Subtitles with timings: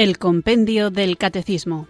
[0.00, 1.86] El Compendio del Catecismo.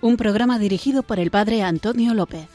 [0.00, 2.48] Un programa dirigido por el Padre Antonio López.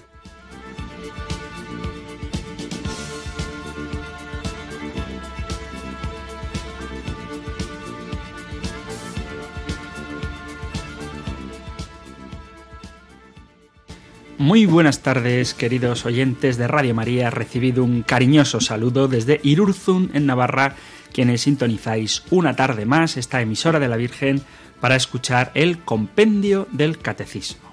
[14.40, 17.30] Muy buenas tardes, queridos oyentes de Radio María.
[17.30, 20.76] Recibido un cariñoso saludo desde Irurzun, en Navarra,
[21.14, 24.42] quienes sintonizáis una tarde más esta emisora de la Virgen
[24.80, 27.72] para escuchar el compendio del Catecismo.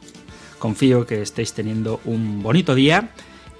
[0.58, 3.10] Confío que estéis teniendo un bonito día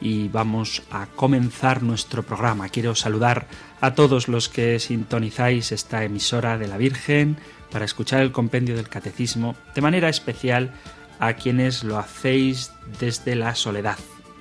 [0.01, 2.69] y vamos a comenzar nuestro programa.
[2.69, 3.47] Quiero saludar
[3.81, 7.37] a todos los que sintonizáis esta emisora de la Virgen
[7.71, 10.73] para escuchar el compendio del Catecismo, de manera especial
[11.19, 13.99] a quienes lo hacéis desde la soledad.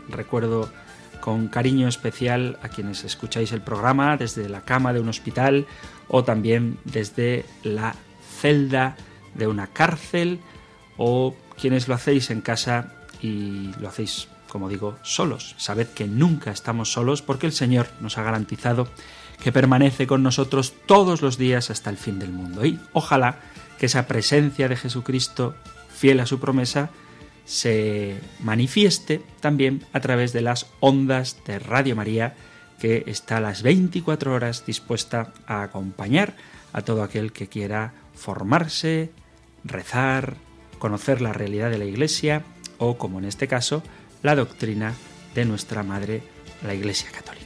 [0.09, 0.71] Recuerdo
[1.19, 5.65] con cariño especial a quienes escucháis el programa desde la cama de un hospital
[6.07, 7.95] o también desde la
[8.39, 8.95] celda
[9.33, 10.39] de una cárcel
[10.97, 15.55] o quienes lo hacéis en casa y lo hacéis, como digo, solos.
[15.57, 18.87] Sabed que nunca estamos solos porque el Señor nos ha garantizado
[19.41, 22.65] que permanece con nosotros todos los días hasta el fin del mundo.
[22.65, 23.39] Y ojalá
[23.77, 25.55] que esa presencia de Jesucristo
[25.95, 26.89] fiel a su promesa,
[27.47, 32.35] se manifieste también a través de las ondas de Radio María,
[32.77, 36.35] que está a las 24 horas dispuesta a acompañar
[36.73, 39.11] a todo aquel que quiera formarse,
[39.63, 40.35] rezar,
[40.77, 42.43] conocer la realidad de la Iglesia
[42.77, 43.81] o, como en este caso,
[44.21, 44.93] la doctrina
[45.33, 46.21] de nuestra Madre,
[46.63, 47.36] la Iglesia Católica.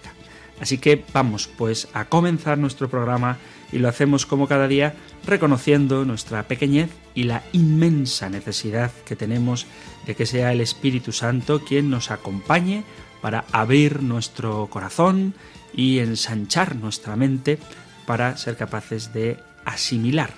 [0.62, 3.38] Así que vamos pues a comenzar nuestro programa
[3.72, 4.94] y lo hacemos como cada día
[5.26, 9.66] reconociendo nuestra pequeñez y la inmensa necesidad que tenemos
[10.06, 12.84] de que sea el Espíritu Santo quien nos acompañe
[13.22, 15.34] para abrir nuestro corazón
[15.74, 17.58] y ensanchar nuestra mente
[18.06, 20.32] para ser capaces de asimilar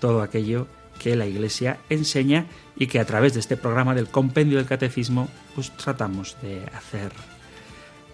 [0.00, 0.68] todo aquello
[0.98, 2.46] que la Iglesia enseña
[2.76, 7.12] y que a través de este programa del compendio del catecismo pues tratamos de hacer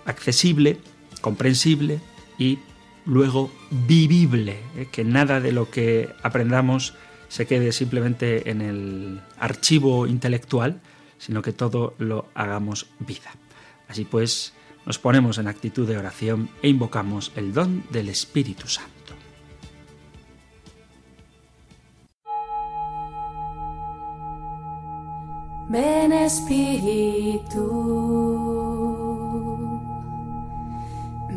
[0.05, 0.79] accesible,
[1.23, 2.01] comprensible
[2.37, 2.59] y
[3.07, 4.89] luego vivible, ¿eh?
[4.93, 6.93] que nada de lo que aprendamos
[7.29, 10.83] se quede simplemente en el archivo intelectual,
[11.17, 13.31] sino que todo lo hagamos vida.
[13.89, 14.53] Así pues,
[14.85, 18.93] nos ponemos en actitud de oración e invocamos el don del Espíritu Santo.
[25.71, 27.63] Ven Espíritu.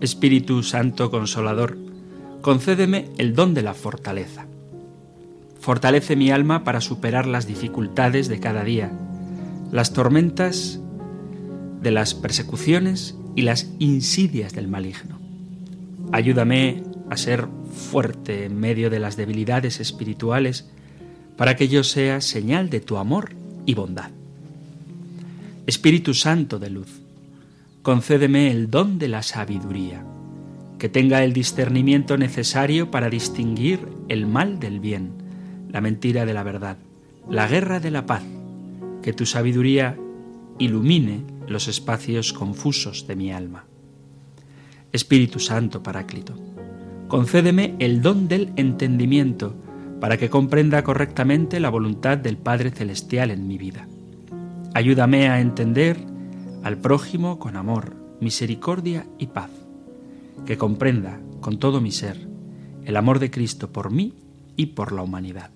[0.00, 1.76] Espíritu Santo Consolador,
[2.40, 4.46] concédeme el don de la fortaleza.
[5.60, 8.90] Fortalece mi alma para superar las dificultades de cada día,
[9.70, 10.80] las tormentas
[11.82, 15.18] de las persecuciones y las insidias del maligno.
[16.12, 20.66] Ayúdame a ser fuerte en medio de las debilidades espirituales
[21.36, 23.32] para que yo sea señal de tu amor
[23.66, 24.10] y bondad.
[25.66, 27.00] Espíritu Santo de luz,
[27.82, 30.04] concédeme el don de la sabiduría,
[30.78, 35.12] que tenga el discernimiento necesario para distinguir el mal del bien,
[35.70, 36.76] la mentira de la verdad,
[37.28, 38.22] la guerra de la paz,
[39.02, 39.96] que tu sabiduría
[40.58, 43.64] ilumine los espacios confusos de mi alma.
[44.92, 46.34] Espíritu Santo Paráclito,
[47.08, 49.54] concédeme el don del entendimiento
[50.00, 53.86] para que comprenda correctamente la voluntad del Padre Celestial en mi vida.
[54.74, 56.09] Ayúdame a entender
[56.62, 59.50] al prójimo con amor, misericordia y paz,
[60.46, 62.28] que comprenda con todo mi ser
[62.84, 64.14] el amor de Cristo por mí
[64.56, 65.50] y por la humanidad.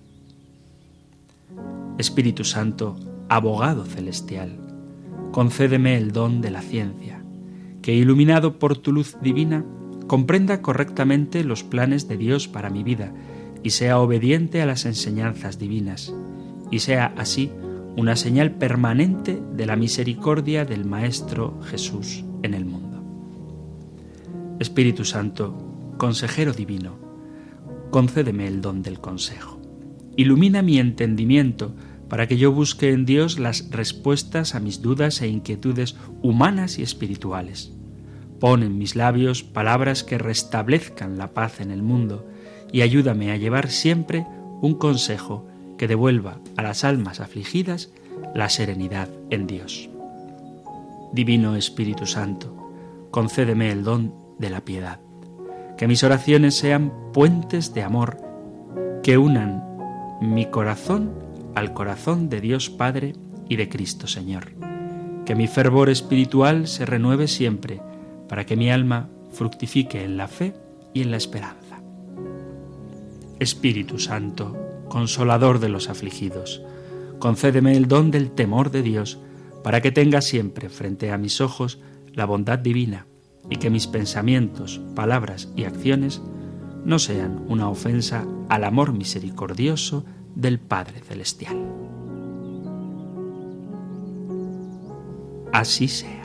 [1.97, 2.95] Espíritu Santo,
[3.29, 4.57] abogado celestial,
[5.31, 7.21] concédeme el don de la ciencia,
[7.81, 9.65] que iluminado por tu luz divina,
[10.07, 13.11] comprenda correctamente los planes de Dios para mi vida
[13.63, 16.13] y sea obediente a las enseñanzas divinas,
[16.71, 17.51] y sea así
[17.97, 23.01] una señal permanente de la misericordia del Maestro Jesús en el mundo.
[24.59, 26.97] Espíritu Santo, consejero divino,
[27.91, 29.61] concédeme el don del consejo.
[30.17, 31.73] Ilumina mi entendimiento
[32.09, 36.83] para que yo busque en Dios las respuestas a mis dudas e inquietudes humanas y
[36.83, 37.71] espirituales.
[38.39, 42.27] Pon en mis labios palabras que restablezcan la paz en el mundo
[42.71, 44.25] y ayúdame a llevar siempre
[44.61, 45.47] un consejo
[45.77, 47.91] que devuelva a las almas afligidas
[48.33, 49.89] la serenidad en Dios.
[51.13, 52.55] Divino Espíritu Santo,
[53.11, 54.99] concédeme el don de la piedad,
[55.77, 58.17] que mis oraciones sean puentes de amor
[59.03, 59.63] que unan
[60.21, 61.13] mi corazón
[61.55, 63.13] al corazón de Dios Padre
[63.47, 64.51] y de Cristo Señor.
[65.25, 67.81] Que mi fervor espiritual se renueve siempre
[68.27, 70.53] para que mi alma fructifique en la fe
[70.93, 71.81] y en la esperanza.
[73.39, 74.64] Espíritu Santo,
[74.95, 76.61] consolador de los afligidos,
[77.19, 79.19] concédeme el don del temor de Dios
[79.61, 81.79] para que tenga siempre frente a mis ojos
[82.13, 83.05] la bondad divina
[83.49, 86.21] y que mis pensamientos, palabras y acciones
[86.85, 91.57] no sean una ofensa al amor misericordioso del Padre Celestial.
[95.51, 96.24] Así sea.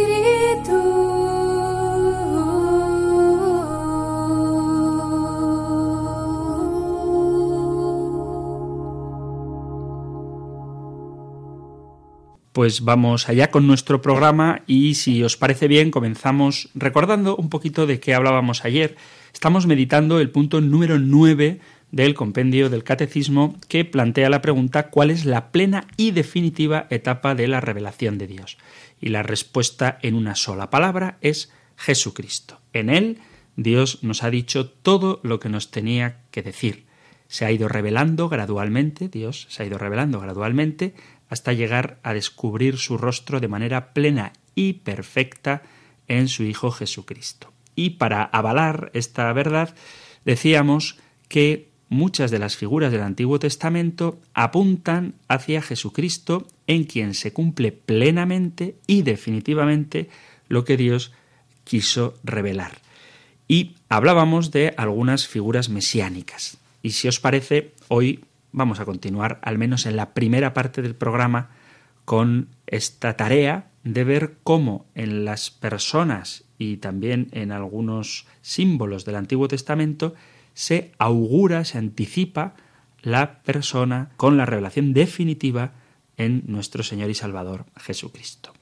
[12.53, 17.87] Pues vamos allá con nuestro programa y si os parece bien comenzamos recordando un poquito
[17.87, 18.97] de qué hablábamos ayer.
[19.33, 21.61] Estamos meditando el punto número 9
[21.91, 27.35] del compendio del catecismo que plantea la pregunta ¿cuál es la plena y definitiva etapa
[27.35, 28.57] de la revelación de Dios?
[28.99, 32.59] Y la respuesta en una sola palabra es Jesucristo.
[32.73, 33.19] En él
[33.55, 36.85] Dios nos ha dicho todo lo que nos tenía que decir.
[37.29, 40.93] Se ha ido revelando gradualmente, Dios se ha ido revelando gradualmente
[41.31, 45.63] hasta llegar a descubrir su rostro de manera plena y perfecta
[46.09, 47.53] en su Hijo Jesucristo.
[47.73, 49.73] Y para avalar esta verdad,
[50.25, 50.99] decíamos
[51.29, 57.71] que muchas de las figuras del Antiguo Testamento apuntan hacia Jesucristo, en quien se cumple
[57.71, 60.09] plenamente y definitivamente
[60.49, 61.13] lo que Dios
[61.63, 62.79] quiso revelar.
[63.47, 66.57] Y hablábamos de algunas figuras mesiánicas.
[66.83, 70.95] Y si os parece, hoy vamos a continuar, al menos en la primera parte del
[70.95, 71.49] programa,
[72.05, 79.15] con esta tarea de ver cómo en las personas y también en algunos símbolos del
[79.15, 80.13] Antiguo Testamento
[80.53, 82.55] se augura, se anticipa
[83.01, 85.73] la persona con la revelación definitiva
[86.17, 88.53] en nuestro Señor y Salvador Jesucristo.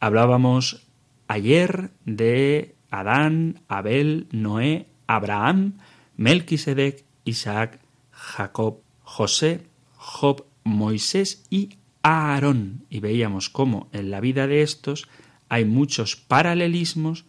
[0.00, 0.86] Hablábamos
[1.26, 5.78] ayer de Adán, Abel, Noé, Abraham,
[6.16, 7.80] Melquisedec, Isaac,
[8.10, 9.62] Jacob José,
[9.96, 12.84] Job, Moisés y Aarón.
[12.90, 15.08] Y veíamos cómo en la vida de estos
[15.48, 17.24] hay muchos paralelismos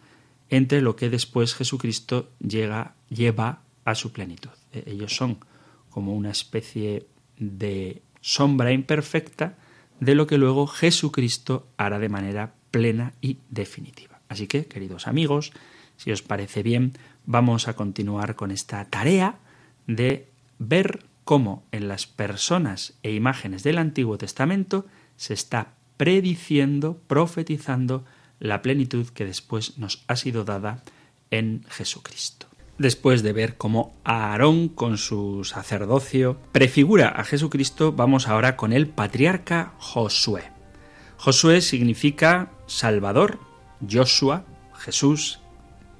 [0.50, 4.50] entre lo que después Jesucristo llega, lleva a su plenitud.
[4.72, 5.38] E, ellos son
[5.88, 7.06] como una especie
[7.38, 9.56] de sombra imperfecta
[10.00, 14.20] de lo que luego Jesucristo hará de manera plena y definitiva.
[14.28, 15.52] Así que, queridos amigos,
[15.96, 16.92] si os parece bien,
[17.24, 19.38] vamos a continuar con esta tarea
[19.86, 28.04] de ver cómo en las personas e imágenes del Antiguo Testamento se está prediciendo, profetizando
[28.40, 30.82] la plenitud que después nos ha sido dada
[31.30, 32.48] en Jesucristo.
[32.78, 38.88] Después de ver cómo Aarón con su sacerdocio prefigura a Jesucristo, vamos ahora con el
[38.88, 40.50] patriarca Josué.
[41.16, 43.38] Josué significa Salvador,
[43.88, 45.38] Joshua, Jesús,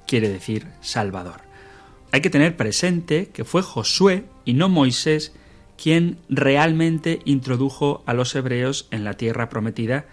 [0.05, 1.39] quiere decir Salvador.
[2.11, 5.33] Hay que tener presente que fue Josué y no Moisés
[5.81, 10.05] quien realmente introdujo a los hebreos en la tierra prometida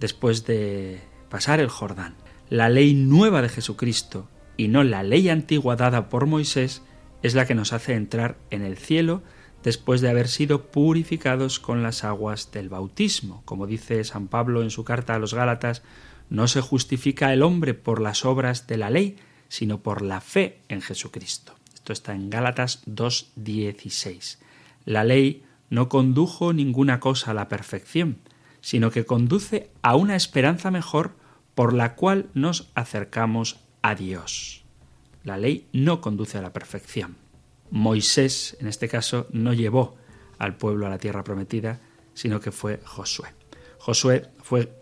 [0.00, 2.16] después de pasar el Jordán.
[2.50, 6.82] La ley nueva de Jesucristo y no la ley antigua dada por Moisés
[7.22, 9.22] es la que nos hace entrar en el cielo
[9.62, 13.42] después de haber sido purificados con las aguas del bautismo.
[13.44, 15.82] Como dice San Pablo en su carta a los Gálatas,
[16.30, 19.16] no se justifica el hombre por las obras de la ley,
[19.48, 21.54] sino por la fe en Jesucristo.
[21.82, 24.38] Esto está en Gálatas 2.16.
[24.84, 28.18] La ley no condujo ninguna cosa a la perfección,
[28.60, 31.16] sino que conduce a una esperanza mejor
[31.56, 34.62] por la cual nos acercamos a Dios.
[35.24, 37.16] La ley no conduce a la perfección.
[37.72, 39.96] Moisés, en este caso, no llevó
[40.38, 41.80] al pueblo a la tierra prometida,
[42.14, 43.30] sino que fue Josué.
[43.78, 44.72] Josué fue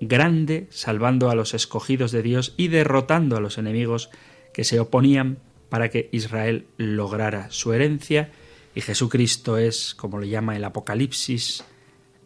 [0.00, 4.08] grande, salvando a los escogidos de Dios y derrotando a los enemigos
[4.54, 5.36] que se oponían
[5.68, 8.30] para que Israel lograra su herencia
[8.74, 11.64] y Jesucristo es, como lo llama el Apocalipsis,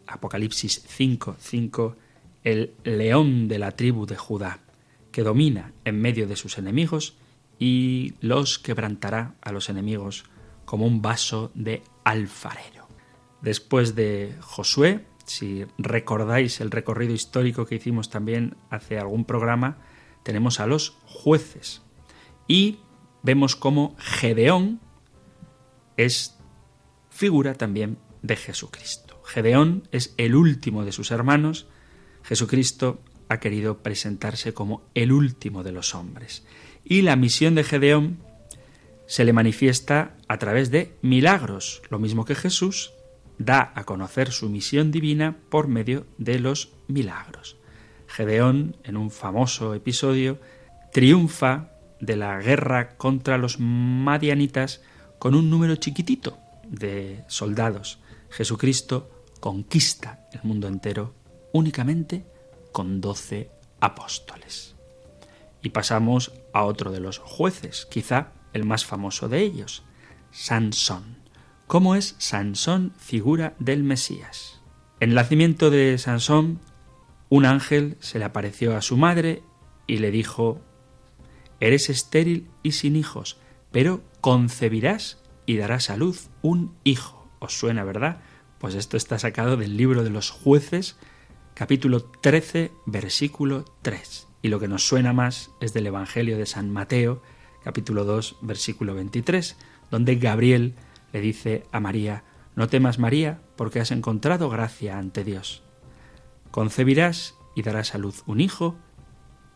[0.07, 1.95] Apocalipsis 5, 5,
[2.43, 4.59] el león de la tribu de Judá,
[5.11, 7.15] que domina en medio de sus enemigos
[7.57, 10.25] y los quebrantará a los enemigos
[10.65, 12.87] como un vaso de alfarero.
[13.41, 19.77] Después de Josué, si recordáis el recorrido histórico que hicimos también hace algún programa,
[20.23, 21.81] tenemos a los jueces.
[22.47, 22.79] Y
[23.23, 24.79] vemos cómo Gedeón
[25.97, 26.37] es
[27.09, 29.21] figura también de Jesucristo.
[29.25, 31.67] Gedeón es el último de sus hermanos.
[32.23, 36.45] Jesucristo ha querido presentarse como el último de los hombres.
[36.83, 38.19] Y la misión de Gedeón
[39.05, 42.93] se le manifiesta a través de milagros, lo mismo que Jesús
[43.37, 47.57] da a conocer su misión divina por medio de los milagros.
[48.07, 50.39] Gedeón, en un famoso episodio,
[50.91, 51.71] triunfa
[52.01, 54.81] de la guerra contra los madianitas
[55.19, 57.99] con un número chiquitito de soldados.
[58.29, 61.13] Jesucristo conquista el mundo entero
[61.53, 62.25] únicamente
[62.71, 64.75] con doce apóstoles.
[65.61, 69.83] Y pasamos a otro de los jueces, quizá el más famoso de ellos,
[70.31, 71.17] Sansón.
[71.67, 74.59] ¿Cómo es Sansón figura del Mesías?
[74.99, 76.59] En el nacimiento de Sansón,
[77.29, 79.43] un ángel se le apareció a su madre
[79.87, 80.61] y le dijo,
[81.61, 83.37] Eres estéril y sin hijos,
[83.71, 87.29] pero concebirás y darás a luz un hijo.
[87.39, 88.21] ¿Os suena, verdad?
[88.57, 90.97] Pues esto está sacado del libro de los jueces,
[91.53, 94.27] capítulo 13, versículo 3.
[94.41, 97.21] Y lo que nos suena más es del Evangelio de San Mateo,
[97.63, 99.55] capítulo 2, versículo 23,
[99.91, 100.73] donde Gabriel
[101.13, 102.23] le dice a María,
[102.55, 105.61] No temas María, porque has encontrado gracia ante Dios.
[106.49, 108.77] Concebirás y darás a luz un hijo,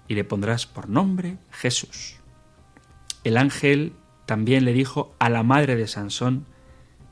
[0.08, 2.18] y le pondrás por nombre Jesús.
[3.24, 3.94] El ángel
[4.26, 6.46] también le dijo a la madre de Sansón,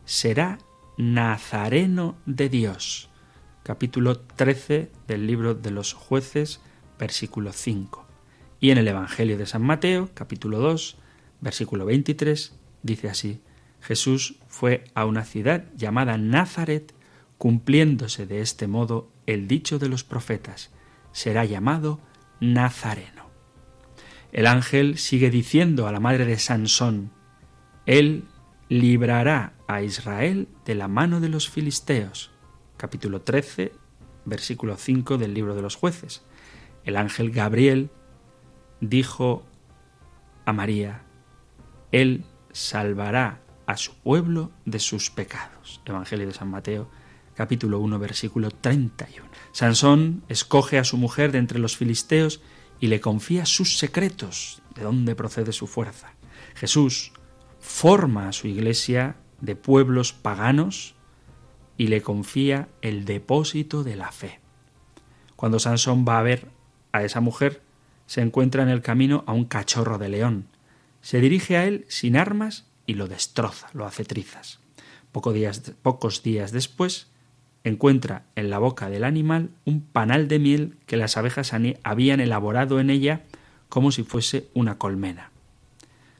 [0.05, 0.59] será
[0.97, 3.09] Nazareno de Dios.
[3.63, 6.61] Capítulo 13 del libro de los jueces,
[6.99, 8.05] versículo 5.
[8.59, 10.97] Y en el Evangelio de San Mateo, capítulo 2,
[11.41, 13.41] versículo 23, dice así,
[13.81, 16.93] Jesús fue a una ciudad llamada Nazaret,
[17.37, 20.71] cumpliéndose de este modo el dicho de los profetas,
[21.11, 21.99] será llamado
[22.43, 23.29] Nazareno.
[24.33, 27.13] El ángel sigue diciendo a la madre de Sansón,
[27.85, 28.25] Él
[28.67, 32.31] librará a Israel de la mano de los filisteos.
[32.75, 33.71] Capítulo 13,
[34.25, 36.25] versículo 5 del libro de los jueces.
[36.83, 37.91] El ángel Gabriel
[38.81, 39.45] dijo
[40.43, 41.03] a María,
[41.93, 45.81] Él salvará a su pueblo de sus pecados.
[45.85, 46.89] Evangelio de San Mateo,
[47.35, 49.27] capítulo 1, versículo 31.
[49.51, 52.41] Sansón escoge a su mujer de entre los filisteos
[52.79, 56.13] y le confía sus secretos, de dónde procede su fuerza.
[56.55, 57.13] Jesús
[57.59, 60.95] forma a su iglesia de pueblos paganos
[61.77, 64.39] y le confía el depósito de la fe.
[65.35, 66.49] Cuando Sansón va a ver
[66.91, 67.61] a esa mujer,
[68.05, 70.47] se encuentra en el camino a un cachorro de león.
[71.01, 74.59] Se dirige a él sin armas y lo destroza, lo hace trizas.
[75.33, 77.12] días, pocos días después,
[77.63, 81.53] encuentra en la boca del animal un panal de miel que las abejas
[81.83, 83.23] habían elaborado en ella
[83.69, 85.31] como si fuese una colmena.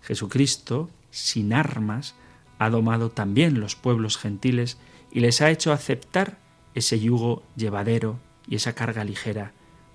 [0.02, 2.16] Jesucristo, sin armas,
[2.60, 4.78] ha domado también los pueblos gentiles
[5.12, 6.38] y les ha hecho aceptar
[6.76, 9.52] ese yugo llevadero y esa carga ligera,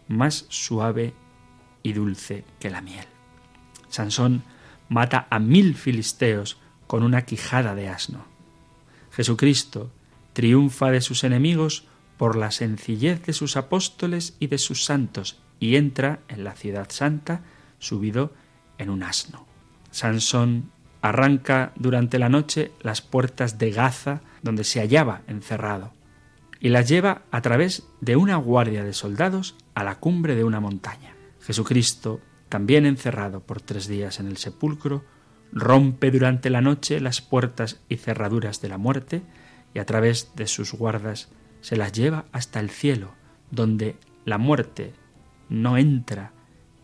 [0.06, 1.14] más suave
[1.82, 3.06] y dulce que la miel.
[3.88, 4.42] Sansón
[4.88, 8.24] mata a mil filisteos con una quijada de asno.
[9.10, 9.90] Jesucristo
[10.38, 15.74] triunfa de sus enemigos por la sencillez de sus apóstoles y de sus santos y
[15.74, 17.42] entra en la ciudad santa
[17.80, 18.32] subido
[18.78, 19.48] en un asno.
[19.90, 20.70] Sansón
[21.02, 25.92] arranca durante la noche las puertas de Gaza donde se hallaba encerrado
[26.60, 30.60] y las lleva a través de una guardia de soldados a la cumbre de una
[30.60, 31.16] montaña.
[31.40, 35.02] Jesucristo, también encerrado por tres días en el sepulcro,
[35.50, 39.22] rompe durante la noche las puertas y cerraduras de la muerte
[39.74, 41.28] y a través de sus guardas
[41.60, 43.12] se las lleva hasta el cielo,
[43.50, 44.94] donde la muerte
[45.48, 46.32] no entra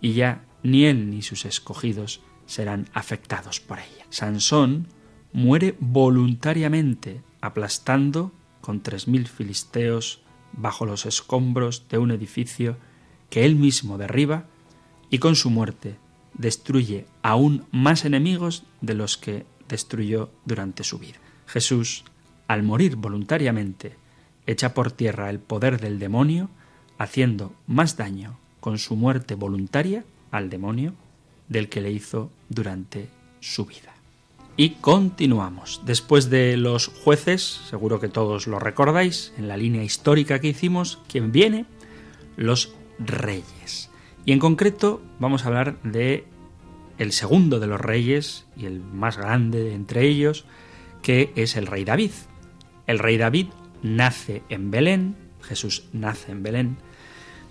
[0.01, 4.07] y ya ni él ni sus escogidos serán afectados por ella.
[4.11, 4.89] Sansón
[5.33, 10.23] muere voluntariamente aplastando con tres mil filisteos
[10.53, 12.77] bajo los escombros de un edificio
[13.31, 14.47] que él mismo derriba
[15.11, 15.97] y con su muerte
[16.35, 21.19] destruye aún más enemigos de los que destruyó durante su vida.
[21.47, 22.05] Jesús,
[22.49, 23.97] al morir voluntariamente,
[24.47, 26.51] echa por tierra el poder del demonio,
[26.99, 30.95] haciendo más daño con su muerte voluntaria al demonio
[31.49, 33.09] del que le hizo durante
[33.41, 33.95] su vida.
[34.57, 35.83] Y continuamos.
[35.85, 41.01] Después de los jueces, seguro que todos lo recordáis, en la línea histórica que hicimos,
[41.09, 41.67] quien viene,
[42.37, 43.91] los reyes.
[44.25, 46.25] Y en concreto vamos a hablar de
[46.99, 50.45] el segundo de los reyes y el más grande entre ellos,
[51.03, 52.13] que es el rey David.
[52.87, 53.49] El rey David
[53.83, 56.77] nace en Belén, Jesús nace en Belén.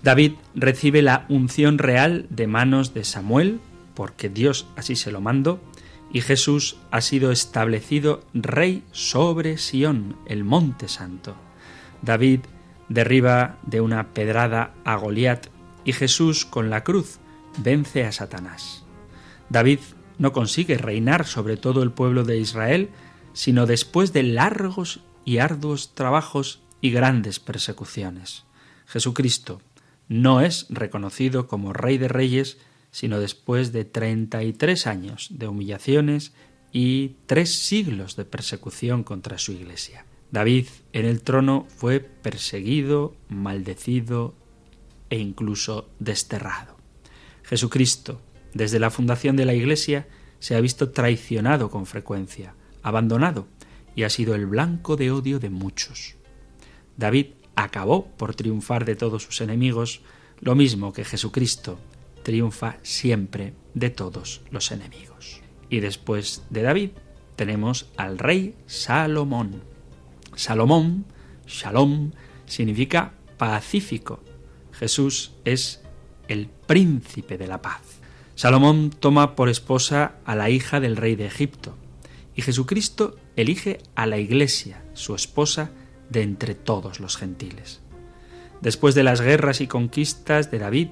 [0.02, 3.60] David recibe la unción real de manos de Samuel,
[3.94, 5.60] porque Dios así se lo mandó,
[6.12, 11.34] y Jesús ha sido establecido rey sobre Sión, el monte santo.
[12.02, 12.40] David
[12.88, 15.46] derriba de una pedrada a Goliat
[15.84, 17.18] y Jesús con la cruz
[17.58, 18.84] vence a Satanás.
[19.48, 19.80] David
[20.18, 22.90] no consigue reinar sobre todo el pueblo de Israel,
[23.32, 28.44] sino después de largos y arduos trabajos y grandes persecuciones.
[28.86, 29.60] Jesucristo
[30.08, 32.58] no es reconocido como Rey de Reyes,
[32.90, 36.32] sino después de treinta y tres años de humillaciones
[36.72, 40.04] y tres siglos de persecución contra su Iglesia.
[40.30, 44.34] David en el trono fue perseguido, maldecido
[45.08, 46.76] e incluso desterrado.
[47.44, 48.20] Jesucristo,
[48.52, 53.46] desde la fundación de la Iglesia, se ha visto traicionado con frecuencia, abandonado
[53.94, 56.16] y ha sido el blanco de odio de muchos.
[56.96, 60.00] David acabó por triunfar de todos sus enemigos,
[60.40, 61.78] lo mismo que Jesucristo
[62.22, 65.40] triunfa siempre de todos los enemigos.
[65.68, 66.90] Y después de David
[67.36, 69.62] tenemos al rey Salomón.
[70.34, 71.04] Salomón,
[71.46, 72.12] Shalom,
[72.46, 74.22] significa pacífico.
[74.72, 75.82] Jesús es
[76.28, 77.82] el príncipe de la paz.
[78.34, 81.76] Salomón toma por esposa a la hija del rey de Egipto
[82.34, 85.70] y Jesucristo elige a la iglesia, su esposa,
[86.10, 87.80] de entre todos los gentiles.
[88.60, 90.88] Después de las guerras y conquistas de David,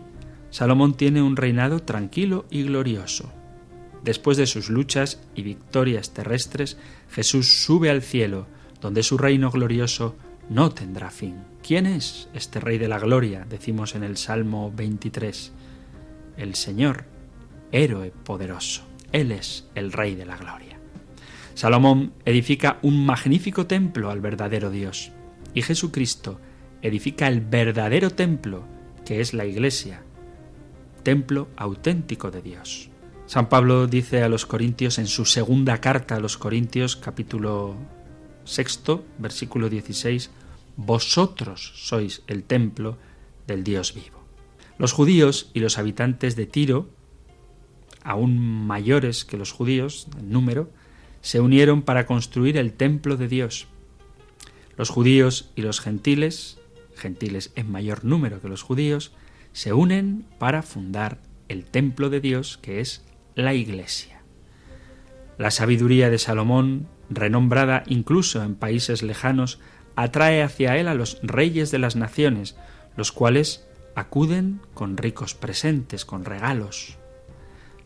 [0.50, 3.32] Salomón tiene un reinado tranquilo y glorioso.
[4.04, 6.76] Después de sus luchas y victorias terrestres,
[7.10, 8.46] Jesús sube al cielo,
[8.80, 10.16] donde su reino glorioso
[10.50, 11.36] no tendrá fin.
[11.66, 13.46] ¿Quién es este Rey de la Gloria?
[13.48, 15.52] Decimos en el Salmo 23.
[16.36, 17.04] El Señor,
[17.70, 18.82] héroe poderoso.
[19.12, 20.71] Él es el Rey de la Gloria.
[21.54, 25.12] Salomón edifica un magnífico templo al verdadero Dios
[25.54, 26.40] y Jesucristo
[26.80, 28.64] edifica el verdadero templo
[29.04, 30.02] que es la Iglesia,
[31.02, 32.90] templo auténtico de Dios.
[33.26, 37.76] San Pablo dice a los Corintios en su segunda carta a los Corintios capítulo
[38.44, 40.30] sexto, versículo 16,
[40.76, 42.98] Vosotros sois el templo
[43.46, 44.22] del Dios vivo.
[44.78, 46.88] Los judíos y los habitantes de Tiro,
[48.02, 50.70] aún mayores que los judíos en número,
[51.22, 53.68] se unieron para construir el templo de Dios.
[54.76, 56.58] Los judíos y los gentiles,
[56.94, 59.12] gentiles en mayor número que los judíos,
[59.52, 63.04] se unen para fundar el templo de Dios que es
[63.34, 64.22] la Iglesia.
[65.38, 69.60] La sabiduría de Salomón, renombrada incluso en países lejanos,
[69.96, 72.56] atrae hacia él a los reyes de las naciones,
[72.96, 76.98] los cuales acuden con ricos presentes, con regalos.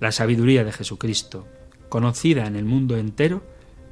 [0.00, 1.46] La sabiduría de Jesucristo,
[1.88, 3.42] conocida en el mundo entero,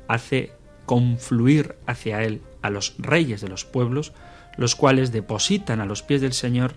[0.08, 0.52] hace
[0.86, 4.12] confluir hacia él a los reyes de los pueblos,
[4.56, 6.74] los cuales depositan a los pies del Señor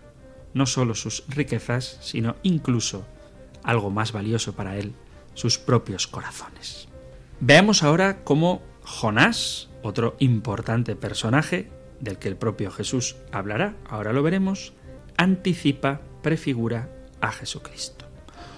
[0.54, 3.06] no sólo sus riquezas, sino incluso,
[3.64, 4.94] algo más valioso para él,
[5.34, 6.88] sus propios corazones.
[7.40, 14.24] Veamos ahora cómo Jonás, otro importante personaje del que el propio Jesús hablará, ahora lo
[14.24, 14.74] veremos,
[15.18, 16.90] anticipa, prefigura
[17.22, 18.06] a Jesucristo.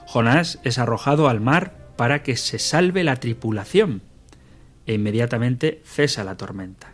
[0.06, 4.02] Jonás es arrojado al mar para que se salve la tripulación
[4.86, 6.94] e inmediatamente cesa la tormenta.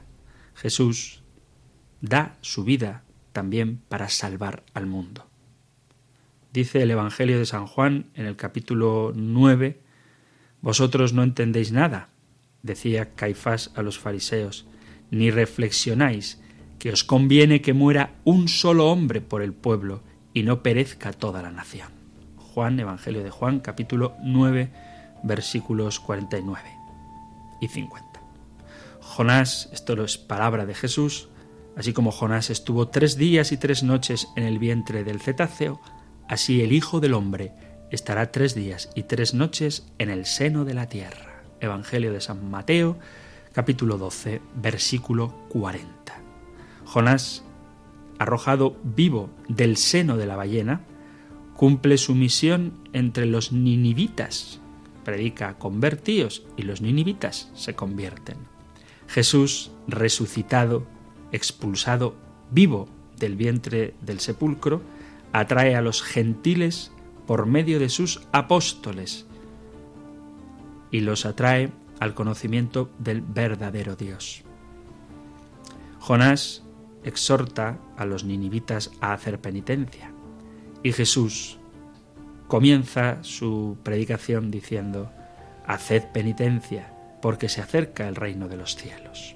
[0.55, 1.21] Jesús
[2.01, 5.27] da su vida también para salvar al mundo.
[6.51, 9.79] Dice el Evangelio de San Juan en el capítulo 9,
[10.61, 12.09] Vosotros no entendéis nada,
[12.63, 14.65] decía Caifás a los fariseos,
[15.11, 16.41] ni reflexionáis
[16.79, 20.01] que os conviene que muera un solo hombre por el pueblo
[20.33, 21.89] y no perezca toda la nación.
[22.37, 24.94] Juan, Evangelio de Juan, capítulo 9,
[25.25, 26.61] versículos 49
[27.59, 28.21] y 50.
[29.01, 31.29] Jonás, esto es palabra de Jesús,
[31.75, 35.81] así como Jonás estuvo tres días y tres noches en el vientre del cetáceo,
[36.27, 37.53] así el Hijo del Hombre
[37.91, 41.43] estará tres días y tres noches en el seno de la tierra.
[41.59, 42.97] Evangelio de San Mateo,
[43.53, 45.95] capítulo 12, versículo 40.
[46.85, 47.43] Jonás,
[48.19, 50.81] arrojado vivo del seno de la ballena,
[51.55, 54.59] cumple su misión entre los ninivitas,
[55.05, 58.35] predica convertíos y los ninivitas se convierten.
[59.07, 60.85] Jesús resucitado,
[61.31, 62.15] expulsado
[62.51, 64.81] vivo del vientre del sepulcro,
[65.31, 66.91] atrae a los gentiles
[67.25, 69.25] por medio de sus apóstoles
[70.91, 74.43] y los atrae al conocimiento del verdadero Dios.
[75.99, 76.63] Jonás
[77.03, 80.11] exhorta a los ninivitas a hacer penitencia.
[80.83, 81.59] Y Jesús
[82.47, 85.11] comienza su predicación diciendo,
[85.65, 89.34] Haced penitencia, porque se acerca el reino de los cielos.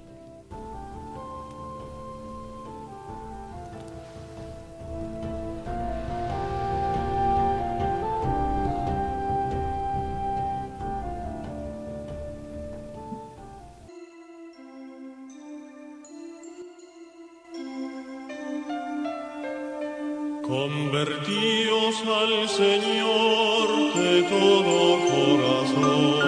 [20.49, 26.25] Convertíos al Señor de todo corazón.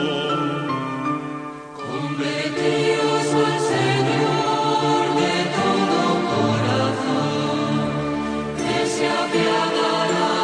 [1.74, 6.02] Convertíos al Señor de todo
[6.36, 7.74] corazón,
[8.58, 10.38] que se apiadará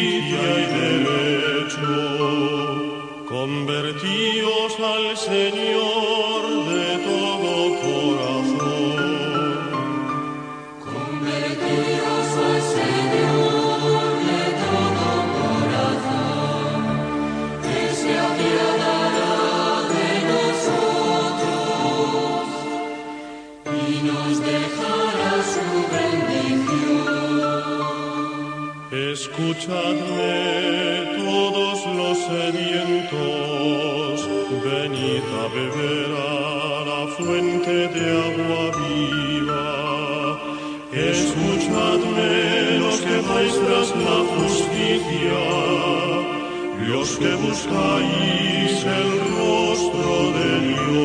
[29.67, 33.19] Escuchadme todos los sedientos,
[34.63, 39.69] venid a beber a la fuente de agua viva.
[40.93, 42.31] Escuchadme
[42.79, 43.57] los que vais
[44.07, 45.41] la justicia,
[46.87, 50.96] los que buscáis el rostro de Dios.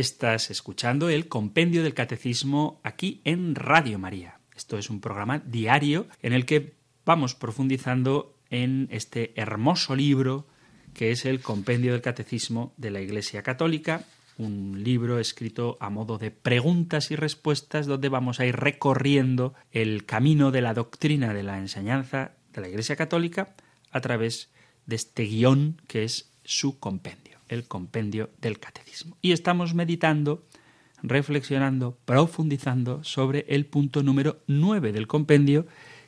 [0.00, 4.40] Estás escuchando el Compendio del Catecismo aquí en Radio María.
[4.56, 6.72] Esto es un programa diario en el que
[7.04, 10.46] vamos profundizando en este hermoso libro
[10.94, 14.06] que es el Compendio del Catecismo de la Iglesia Católica,
[14.38, 20.06] un libro escrito a modo de preguntas y respuestas donde vamos a ir recorriendo el
[20.06, 23.54] camino de la doctrina de la enseñanza de la Iglesia Católica
[23.90, 24.50] a través
[24.86, 29.16] de este guion que es su compendio, el compendio del Catecismo.
[29.20, 30.42] Y estamos meditando,
[31.02, 35.66] reflexionando, profundizando sobre el punto número 9 del compendio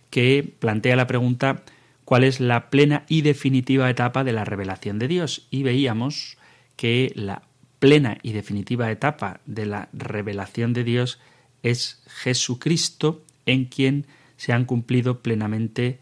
[0.09, 1.64] que plantea la pregunta
[2.05, 5.46] cuál es la plena y definitiva etapa de la revelación de Dios.
[5.50, 6.38] Y veíamos
[6.76, 7.42] que la
[7.78, 11.18] plena y definitiva etapa de la revelación de Dios
[11.62, 15.98] es Jesucristo, en quien se han cumplido plenamente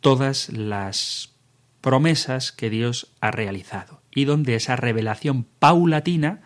[0.00, 1.34] todas las
[1.80, 6.40] promesas que Dios ha realizado y donde esa revelación paulatina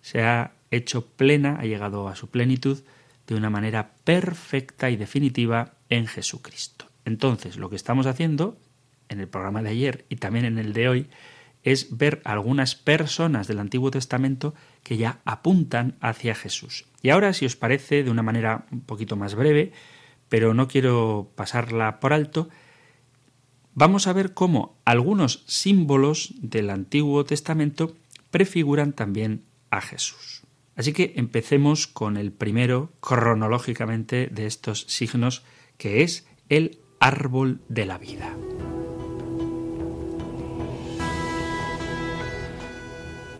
[0.00, 2.82] se ha hecho plena, ha llegado a su plenitud
[3.26, 6.86] de una manera perfecta y definitiva en Jesucristo.
[7.04, 8.58] Entonces, lo que estamos haciendo
[9.08, 11.08] en el programa de ayer y también en el de hoy
[11.62, 16.86] es ver algunas personas del Antiguo Testamento que ya apuntan hacia Jesús.
[17.02, 19.72] Y ahora, si os parece, de una manera un poquito más breve,
[20.28, 22.48] pero no quiero pasarla por alto,
[23.78, 27.94] vamos a ver cómo algunos símbolos del Antiguo Testamento
[28.32, 30.42] prefiguran también a Jesús.
[30.74, 35.44] Así que empecemos con el primero cronológicamente de estos signos,
[35.76, 38.36] que es el árbol de la vida.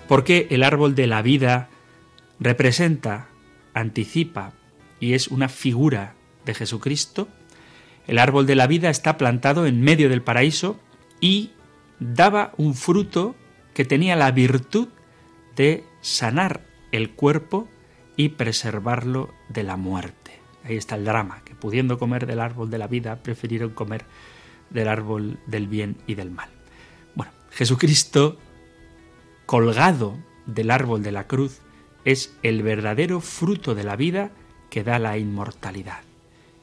[0.06, 1.68] Porque el árbol de la vida
[2.38, 3.28] representa,
[3.74, 4.52] anticipa
[5.00, 6.14] y es una figura
[6.46, 7.26] de Jesucristo.
[8.08, 10.80] El árbol de la vida está plantado en medio del paraíso
[11.20, 11.50] y
[12.00, 13.36] daba un fruto
[13.74, 14.88] que tenía la virtud
[15.56, 17.68] de sanar el cuerpo
[18.16, 20.40] y preservarlo de la muerte.
[20.64, 24.06] Ahí está el drama, que pudiendo comer del árbol de la vida, prefirieron comer
[24.70, 26.48] del árbol del bien y del mal.
[27.14, 28.38] Bueno, Jesucristo,
[29.44, 30.16] colgado
[30.46, 31.60] del árbol de la cruz,
[32.06, 34.30] es el verdadero fruto de la vida
[34.70, 36.07] que da la inmortalidad.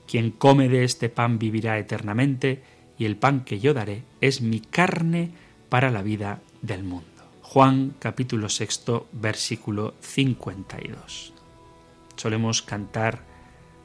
[0.08, 2.64] Quien come de este pan vivirá eternamente,
[2.98, 5.32] y el pan que yo daré es mi carne
[5.70, 7.06] para la vida del mundo.
[7.42, 11.34] Juan capítulo sexto versículo 52.
[12.16, 13.24] Solemos cantar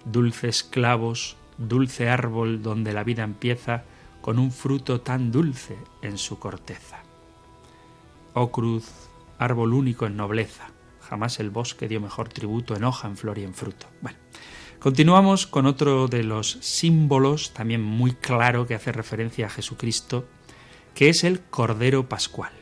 [0.04, 3.84] dulces clavos, dulce árbol donde la vida empieza,
[4.20, 6.98] con un fruto tan dulce en su corteza.
[8.34, 8.88] Oh cruz,
[9.38, 10.68] árbol único en nobleza,
[11.00, 13.86] jamás el bosque dio mejor tributo en hoja, en flor y en fruto.
[14.00, 14.18] Bueno,
[14.80, 20.26] continuamos con otro de los símbolos, también muy claro, que hace referencia a Jesucristo,
[20.94, 22.52] que es el Cordero Pascual.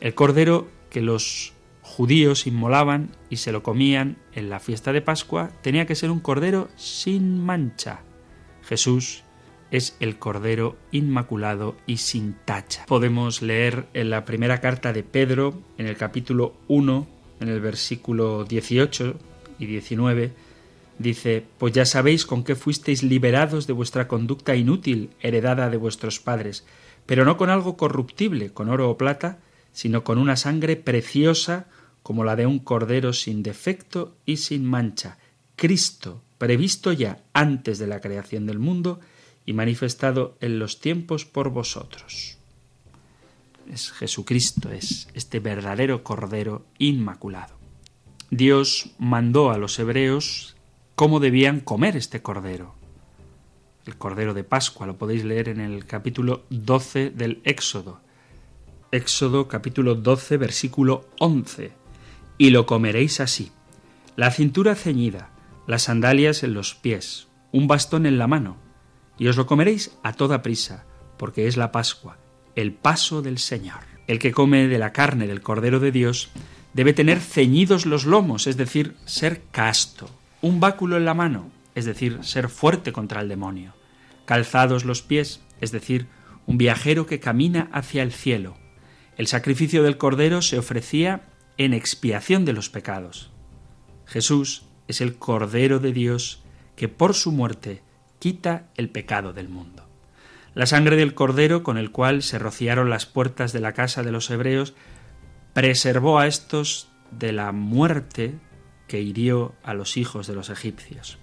[0.00, 5.50] El Cordero que los judíos inmolaban y se lo comían en la fiesta de Pascua
[5.62, 8.02] tenía que ser un Cordero sin mancha.
[8.62, 9.24] Jesús
[9.70, 12.84] es el Cordero Inmaculado y sin tacha.
[12.86, 17.08] Podemos leer en la primera carta de Pedro, en el capítulo 1,
[17.40, 19.16] en el versículo 18
[19.58, 20.32] y 19,
[21.00, 26.20] dice, Pues ya sabéis con qué fuisteis liberados de vuestra conducta inútil, heredada de vuestros
[26.20, 26.64] padres,
[27.06, 29.38] pero no con algo corruptible, con oro o plata,
[29.72, 31.66] sino con una sangre preciosa
[32.02, 35.18] como la de un cordero sin defecto y sin mancha,
[35.56, 39.00] Cristo, previsto ya antes de la creación del mundo,
[39.46, 42.38] y manifestado en los tiempos por vosotros.
[43.70, 47.58] Es Jesucristo, es este verdadero Cordero Inmaculado.
[48.30, 50.56] Dios mandó a los hebreos
[50.94, 52.74] cómo debían comer este Cordero.
[53.86, 58.00] El Cordero de Pascua lo podéis leer en el capítulo 12 del Éxodo.
[58.92, 61.72] Éxodo capítulo 12 versículo 11.
[62.38, 63.52] Y lo comeréis así.
[64.16, 65.30] La cintura ceñida,
[65.66, 68.58] las sandalias en los pies, un bastón en la mano,
[69.18, 70.84] y os lo comeréis a toda prisa,
[71.16, 72.18] porque es la Pascua,
[72.56, 73.80] el paso del Señor.
[74.06, 76.30] El que come de la carne del Cordero de Dios
[76.74, 80.10] debe tener ceñidos los lomos, es decir, ser casto,
[80.42, 83.74] un báculo en la mano, es decir, ser fuerte contra el demonio,
[84.24, 86.06] calzados los pies, es decir,
[86.46, 88.56] un viajero que camina hacia el cielo.
[89.16, 91.22] El sacrificio del Cordero se ofrecía
[91.58, 93.30] en expiación de los pecados.
[94.06, 96.42] Jesús es el Cordero de Dios
[96.74, 97.82] que por su muerte
[98.18, 99.86] quita el pecado del mundo.
[100.54, 104.10] La sangre del cordero con el cual se rociaron las puertas de la casa de
[104.10, 104.74] los hebreos
[105.52, 108.34] preservó a estos de la muerte
[108.90, 111.18] que hirió a los hijos de los egipcios.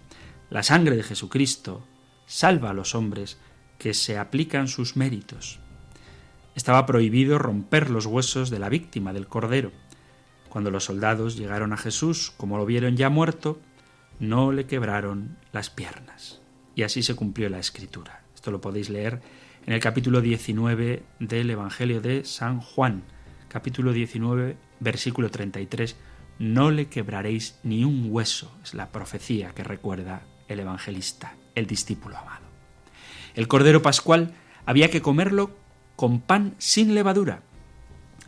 [0.50, 1.86] La sangre de Jesucristo
[2.26, 3.38] salva a los hombres
[3.78, 5.60] que se aplican sus méritos.
[6.56, 9.74] Estaba prohibido romper los huesos de la víctima del cordero.
[10.48, 13.60] Cuando los soldados llegaron a Jesús, como lo vieron ya muerto,
[14.18, 16.40] no le quebraron las piernas
[16.74, 18.24] y así se cumplió la escritura.
[18.34, 19.20] Esto lo podéis leer
[19.66, 23.04] en el capítulo 19 del Evangelio de San Juan,
[23.50, 25.98] capítulo 19, versículo 33.
[26.40, 32.18] No le quebraréis ni un hueso, es la profecía que recuerda el evangelista, el discípulo
[32.18, 32.46] amado.
[33.36, 34.34] El Cordero Pascual
[34.66, 35.52] había que comerlo
[35.96, 37.42] con pan sin levadura.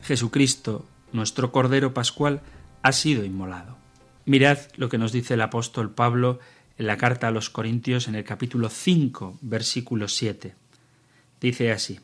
[0.01, 2.41] Jesucristo, nuestro Cordero Pascual,
[2.81, 3.77] ha sido inmolado.
[4.25, 6.39] Mirad lo que nos dice el apóstol Pablo
[6.77, 10.55] en la carta a los Corintios en el capítulo 5, versículo 7.
[11.41, 11.99] Dice así,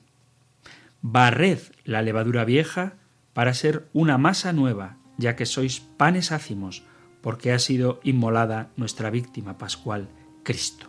[1.01, 2.93] Barred la levadura vieja
[3.33, 6.83] para ser una masa nueva, ya que sois panes ácimos,
[7.21, 10.09] porque ha sido inmolada nuestra víctima pascual,
[10.43, 10.87] Cristo.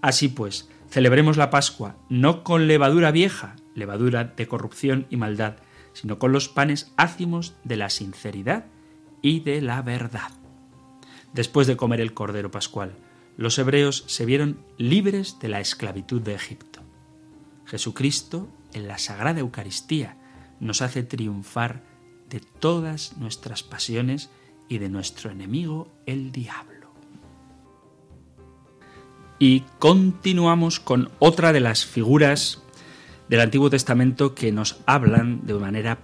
[0.00, 5.56] Así pues, celebremos la Pascua no con levadura vieja, levadura de corrupción y maldad,
[5.92, 8.66] sino con los panes ácimos de la sinceridad
[9.22, 10.30] y de la verdad.
[11.32, 12.96] Después de comer el Cordero Pascual,
[13.36, 16.80] los hebreos se vieron libres de la esclavitud de Egipto.
[17.66, 20.16] Jesucristo, en la Sagrada Eucaristía,
[20.60, 21.82] nos hace triunfar
[22.28, 24.30] de todas nuestras pasiones
[24.68, 26.90] y de nuestro enemigo, el diablo.
[29.38, 32.62] Y continuamos con otra de las figuras
[33.28, 35.98] del Antiguo Testamento que nos hablan de manera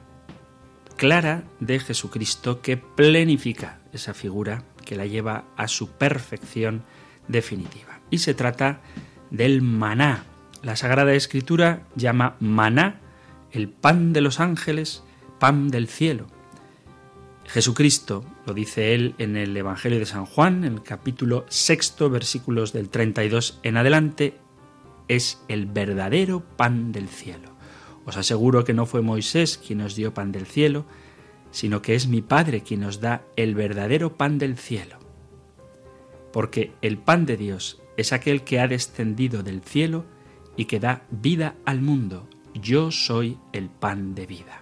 [0.96, 6.84] clara de Jesucristo que plenifica esa figura, que la lleva a su perfección
[7.28, 8.00] definitiva.
[8.10, 8.80] Y se trata
[9.30, 10.24] del maná.
[10.62, 13.00] La Sagrada Escritura llama maná
[13.50, 15.02] el pan de los ángeles,
[15.42, 16.28] pan del cielo.
[17.46, 22.72] Jesucristo, lo dice él en el Evangelio de San Juan, en el capítulo sexto, versículos
[22.72, 24.38] del 32 en adelante,
[25.08, 27.50] es el verdadero pan del cielo.
[28.06, 30.84] Os aseguro que no fue Moisés quien os dio pan del cielo,
[31.50, 35.02] sino que es mi Padre quien os da el verdadero pan del cielo
[36.32, 40.04] porque el pan de Dios es aquel que ha descendido del cielo
[40.56, 42.26] y que da vida al mundo.
[42.54, 44.61] Yo soy el pan de vida.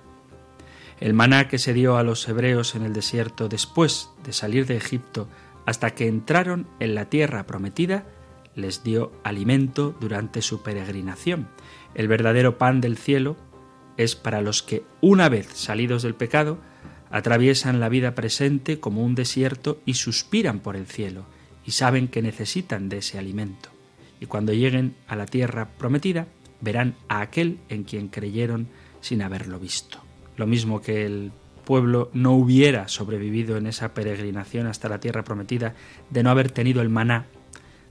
[1.01, 4.77] El maná que se dio a los hebreos en el desierto después de salir de
[4.77, 5.29] Egipto
[5.65, 8.05] hasta que entraron en la tierra prometida,
[8.55, 11.49] les dio alimento durante su peregrinación.
[11.95, 13.37] El verdadero pan del cielo
[13.97, 16.59] es para los que, una vez salidos del pecado,
[17.11, 21.25] atraviesan la vida presente como un desierto y suspiran por el cielo
[21.65, 23.71] y saben que necesitan de ese alimento.
[24.21, 26.27] Y cuando lleguen a la tierra prometida,
[26.61, 28.69] verán a aquel en quien creyeron
[29.01, 30.10] sin haberlo visto.
[30.41, 31.33] Lo mismo que el
[31.67, 35.75] pueblo no hubiera sobrevivido en esa peregrinación hasta la tierra prometida
[36.09, 37.27] de no haber tenido el maná,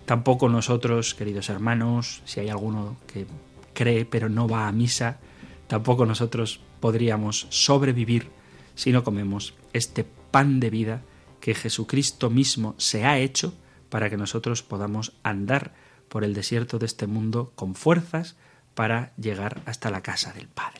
[0.08, 3.28] tampoco nosotros, queridos hermanos, si hay alguno que
[3.76, 5.20] cree pero no va a misa,
[5.68, 8.30] tampoco nosotros podríamos sobrevivir
[8.74, 11.02] si no comemos este pan de vida
[11.42, 13.54] que Jesucristo mismo se ha hecho
[13.90, 15.76] para que nosotros podamos andar
[16.08, 18.38] por el desierto de este mundo con fuerzas
[18.74, 20.79] para llegar hasta la casa del Padre.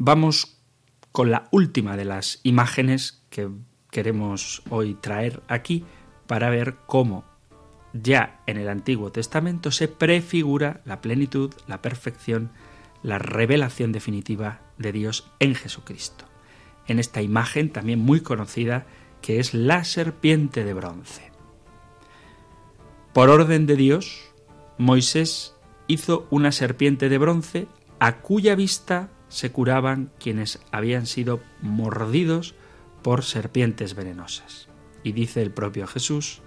[0.00, 0.60] Vamos
[1.10, 3.50] con la última de las imágenes que
[3.90, 5.84] queremos hoy traer aquí
[6.28, 7.24] para ver cómo
[7.92, 12.52] ya en el Antiguo Testamento se prefigura la plenitud, la perfección,
[13.02, 16.26] la revelación definitiva de Dios en Jesucristo.
[16.86, 18.86] En esta imagen también muy conocida
[19.20, 21.32] que es la serpiente de bronce.
[23.12, 24.30] Por orden de Dios,
[24.78, 25.56] Moisés
[25.88, 27.66] hizo una serpiente de bronce
[27.98, 32.54] a cuya vista se curaban quienes habían sido mordidos
[33.02, 34.68] por serpientes venenosas.
[35.02, 36.42] Y dice el propio Jesús,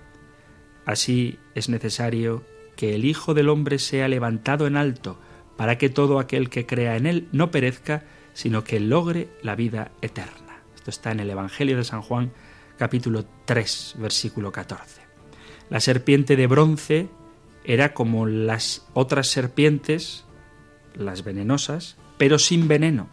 [0.86, 2.44] así es necesario
[2.76, 5.20] que el Hijo del Hombre sea levantado en alto,
[5.58, 9.92] para que todo aquel que crea en él no perezca, sino que logre la vida
[10.02, 10.64] eterna.
[10.76, 12.32] Esto está en el Evangelio de San Juan,
[12.78, 15.02] capítulo 3, versículo 14.
[15.70, 17.10] La serpiente de bronce
[17.64, 20.26] era como las otras serpientes,
[20.96, 23.10] las venenosas, pero sin veneno.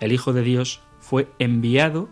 [0.00, 2.08] El Hijo de Dios fue enviado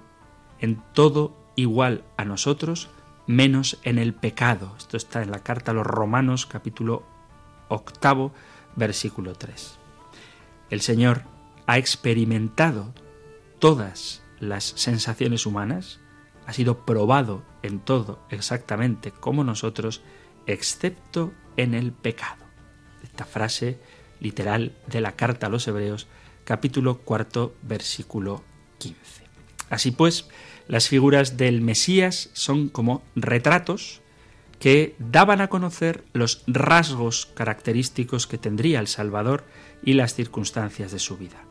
[0.59, 2.91] en todo igual a nosotros,
[3.27, 4.75] menos en el pecado.
[4.77, 7.05] Esto está en la carta a los Romanos, capítulo
[7.69, 8.35] octavo,
[8.77, 9.79] versículo 3.
[10.69, 11.23] El Señor
[11.67, 12.93] ha experimentado
[13.59, 16.01] todas las sensaciones humanas,
[16.45, 20.03] ha sido probado en todo exactamente como nosotros,
[20.47, 22.45] excepto en el pecado.
[23.03, 23.81] Esta frase
[24.21, 26.07] literal de la carta a los Hebreos,
[26.45, 28.43] capítulo cuarto, versículo
[28.79, 29.25] 15.
[29.71, 30.29] Así pues,
[30.69, 34.01] las figuras del Mesías son como retratos
[34.59, 39.45] que daban a conocer los rasgos característicos que tendría el Salvador
[39.83, 41.43] y las circunstancias de su vida.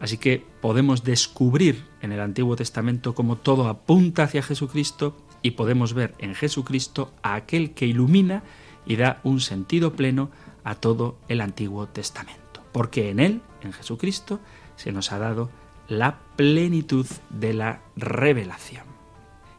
[0.00, 5.94] Así que podemos descubrir en el Antiguo Testamento cómo todo apunta hacia Jesucristo y podemos
[5.94, 8.42] ver en Jesucristo a aquel que ilumina
[8.86, 10.30] y da un sentido pleno
[10.64, 12.62] a todo el Antiguo Testamento.
[12.72, 14.40] Porque en Él, en Jesucristo,
[14.76, 15.50] se nos ha dado
[15.88, 18.84] la plenitud de la revelación.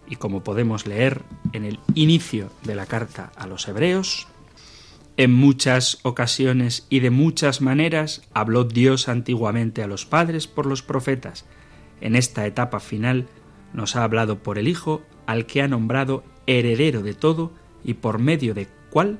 [0.08, 4.28] Y como podemos leer en el inicio de la carta a los Hebreos,
[5.18, 10.82] en muchas ocasiones y de muchas maneras habló Dios antiguamente a los padres por los
[10.82, 11.46] profetas.
[12.02, 13.28] En esta etapa final
[13.74, 18.20] nos ha hablado por el Hijo, al que ha nombrado heredero de todo y por
[18.20, 19.20] medio de cual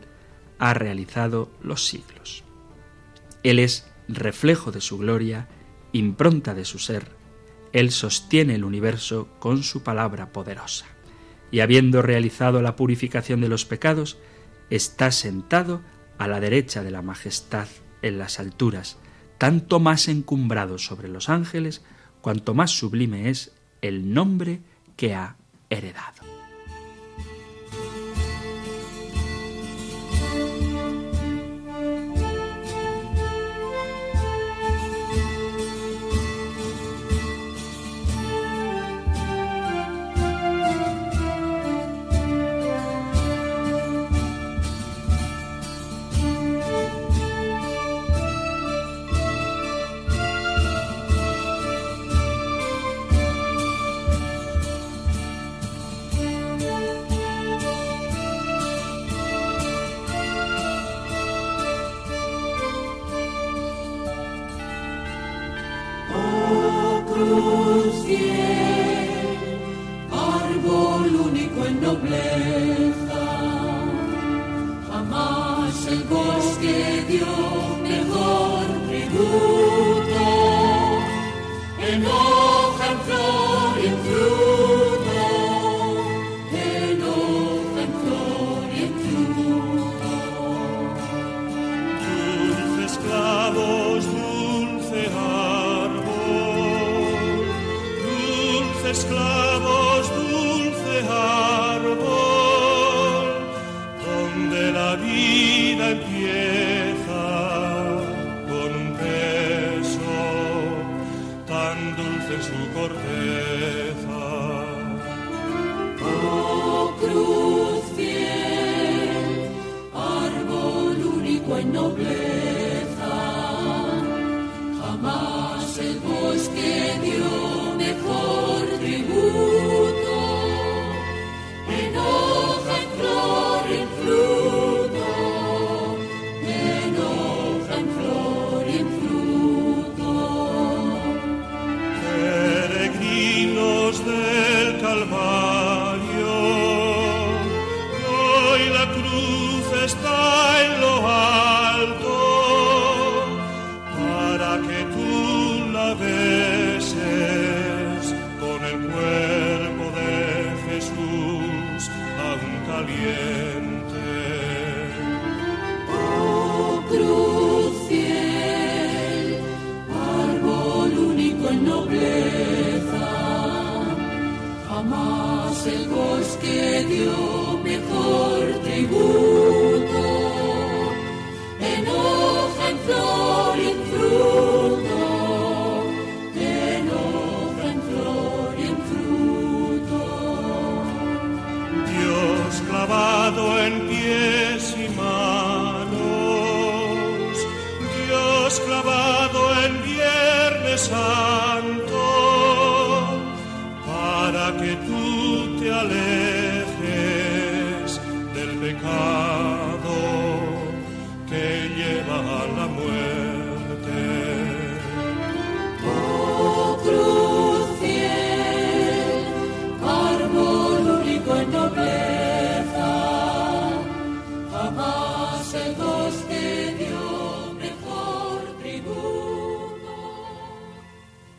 [0.58, 2.46] ha realizado los siglos.
[3.44, 5.50] Él es reflejo de su gloria,
[5.92, 7.10] impronta de su ser,
[7.74, 10.86] Él sostiene el universo con su palabra poderosa.
[11.52, 14.18] Y habiendo realizado la purificación de los pecados,
[14.70, 15.82] está sentado
[16.18, 17.68] a la derecha de la majestad
[18.02, 18.98] en las alturas,
[19.38, 21.84] tanto más encumbrado sobre los ángeles,
[22.22, 24.62] cuanto más sublime es el nombre
[24.96, 25.36] que ha
[25.70, 26.25] heredado.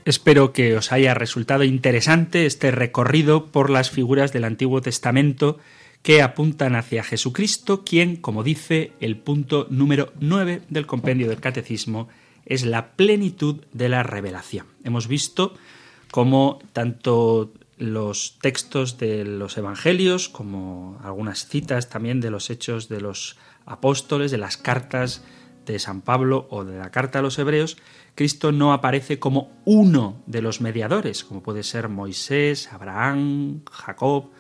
[0.07, 5.59] Espero que os haya resultado interesante este recorrido por las figuras del Antiguo Testamento
[6.03, 12.07] que apuntan hacia Jesucristo, quien, como dice el punto número 9 del compendio del Catecismo,
[12.45, 14.69] es la plenitud de la revelación.
[14.85, 15.55] Hemos visto
[16.13, 23.01] cómo tanto los textos de los evangelios como algunas citas también de los hechos de
[23.01, 25.25] los apóstoles, de las cartas
[25.67, 27.77] de San Pablo o de la carta a los hebreos,
[28.17, 34.31] Cristo no aparece como uno de los mediadores, como puede ser Moisés, Abraham, Jacob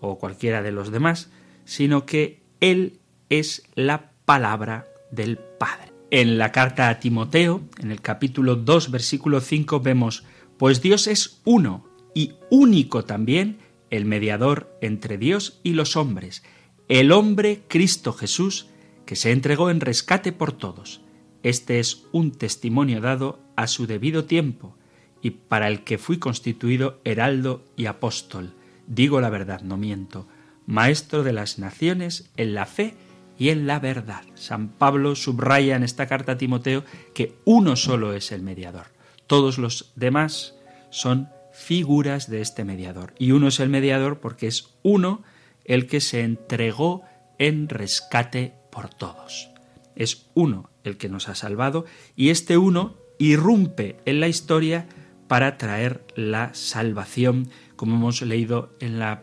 [0.00, 1.30] o cualquiera de los demás,
[1.64, 5.92] sino que Él es la palabra del Padre.
[6.10, 10.24] En la carta a Timoteo, en el capítulo 2, versículo 5, vemos,
[10.58, 13.56] pues Dios es uno y único también
[13.88, 16.42] el mediador entre Dios y los hombres,
[16.88, 18.66] el hombre Cristo Jesús,
[19.06, 21.00] que se entregó en rescate por todos.
[21.42, 24.76] Este es un testimonio dado a su debido tiempo,
[25.22, 28.54] y para el que fui constituido heraldo y apóstol.
[28.86, 30.26] Digo la verdad, no miento,
[30.66, 32.94] maestro de las naciones en la fe
[33.38, 34.22] y en la verdad.
[34.34, 36.84] San Pablo subraya en esta carta a Timoteo
[37.14, 38.86] que uno solo es el mediador.
[39.26, 40.54] Todos los demás
[40.90, 43.14] son figuras de este mediador.
[43.18, 45.22] Y uno es el mediador porque es uno
[45.64, 47.02] el que se entregó
[47.38, 49.50] en rescate por todos.
[49.94, 51.84] Es uno el que nos ha salvado
[52.16, 54.86] y este uno irrumpe en la historia
[55.28, 59.22] para traer la salvación, como hemos leído en la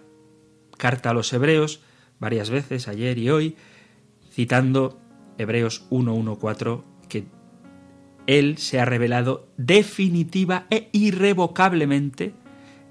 [0.78, 1.82] carta a los hebreos
[2.20, 3.56] varias veces ayer y hoy,
[4.32, 5.00] citando
[5.38, 7.26] Hebreos 1.1.4, que
[8.28, 12.34] Él se ha revelado definitiva e irrevocablemente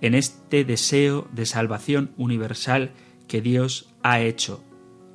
[0.00, 2.92] en este deseo de salvación universal
[3.26, 4.62] que Dios ha hecho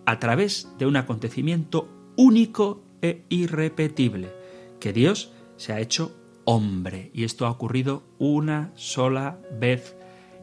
[0.05, 4.31] a través de un acontecimiento único e irrepetible,
[4.79, 9.95] que Dios se ha hecho hombre y esto ha ocurrido una sola vez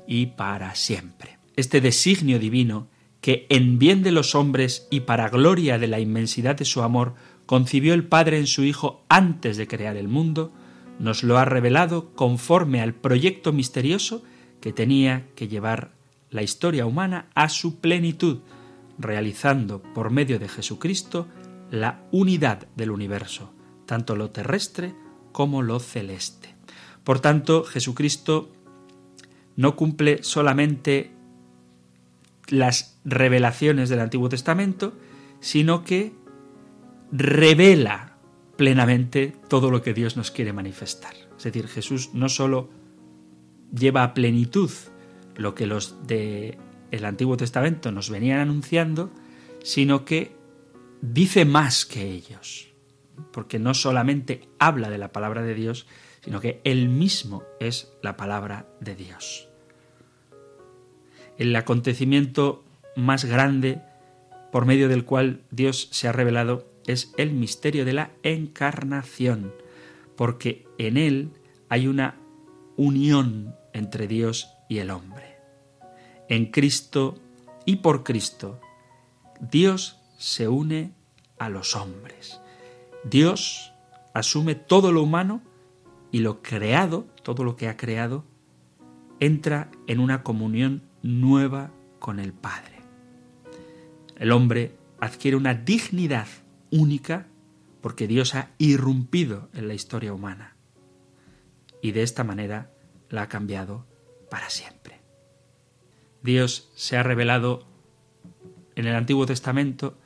[0.07, 1.39] y para siempre.
[1.57, 2.89] Este designio divino
[3.21, 7.15] que en bien de los hombres y para gloria de la inmensidad de su amor
[7.47, 10.53] concibió el Padre en su Hijo antes de crear el mundo,
[10.99, 14.23] nos lo ha revelado conforme al proyecto misterioso
[14.61, 15.93] que tenía que llevar
[16.31, 18.41] la historia humana a su plenitud,
[18.99, 21.27] realizando por medio de Jesucristo
[21.71, 23.53] la unidad del universo,
[23.87, 24.95] tanto lo terrestre
[25.33, 26.55] como lo celeste.
[27.05, 28.51] Por tanto, Jesucristo
[29.57, 31.13] no cumple solamente
[32.49, 34.93] las revelaciones del Antiguo Testamento,
[35.41, 36.13] sino que
[37.13, 38.17] revela
[38.57, 41.15] plenamente todo lo que Dios nos quiere manifestar.
[41.37, 42.69] Es decir, Jesús no solo
[43.75, 44.71] lleva a plenitud
[45.37, 46.59] lo que los de
[46.91, 49.11] el Antiguo Testamento nos venían anunciando,
[49.63, 50.37] sino que
[51.03, 52.73] dice más que ellos,
[53.33, 55.87] porque no solamente habla de la palabra de Dios,
[56.23, 59.49] sino que él mismo es la palabra de Dios.
[61.39, 62.65] El acontecimiento
[62.97, 63.81] más grande
[64.53, 69.55] por medio del cual Dios se ha revelado es el misterio de la encarnación,
[70.17, 71.33] porque en él
[71.69, 72.17] hay una
[72.77, 75.37] unión entre Dios y el hombre.
[76.29, 77.19] En Cristo
[77.65, 78.61] y por Cristo,
[79.41, 80.93] Dios se une
[81.39, 82.43] a los hombres.
[83.05, 83.73] Dios
[84.13, 85.41] asume todo lo humano
[86.13, 88.27] y lo creado, todo lo que ha creado,
[89.19, 92.81] entra en una comunión nueva con el Padre.
[94.17, 96.29] El hombre adquiere una dignidad
[96.71, 97.27] única
[97.81, 100.55] porque Dios ha irrumpido en la historia humana
[101.81, 102.71] y de esta manera
[103.09, 103.87] la ha cambiado
[104.29, 105.01] para siempre.
[106.23, 107.65] Dios se ha revelado
[108.75, 109.97] en el Antiguo Testamento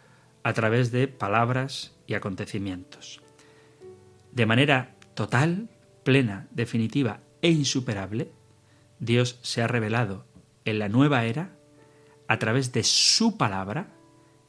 [0.45, 3.20] a través de palabras y acontecimientos.
[4.30, 5.68] De manera total,
[6.05, 8.30] plena, definitiva e insuperable,
[9.01, 10.26] Dios se ha revelado
[10.64, 11.57] en la nueva era
[12.28, 13.88] a través de su palabra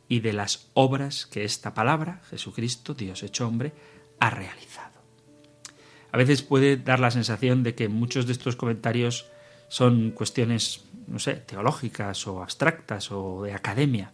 [0.07, 3.73] y de las obras que esta palabra, Jesucristo, Dios hecho hombre,
[4.19, 4.95] ha realizado.
[6.11, 9.27] A veces puede dar la sensación de que muchos de estos comentarios
[9.67, 14.13] son cuestiones, no sé, teológicas o abstractas o de academia,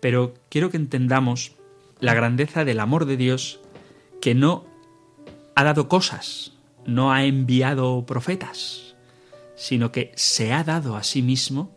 [0.00, 1.52] pero quiero que entendamos
[2.00, 3.60] la grandeza del amor de Dios
[4.20, 4.64] que no
[5.54, 6.54] ha dado cosas,
[6.86, 8.96] no ha enviado profetas,
[9.54, 11.76] sino que se ha dado a sí mismo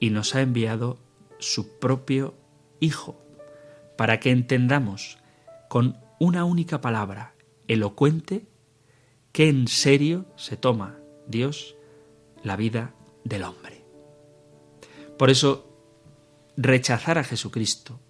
[0.00, 0.98] y nos ha enviado
[1.38, 2.34] su propio
[2.80, 3.20] Hijo,
[3.96, 5.18] para que entendamos
[5.68, 7.34] con una única palabra
[7.66, 8.46] elocuente
[9.32, 11.74] que en serio se toma Dios
[12.44, 13.84] la vida del hombre.
[15.18, 15.67] Por eso,
[16.58, 18.00] rechazar a Jesucristo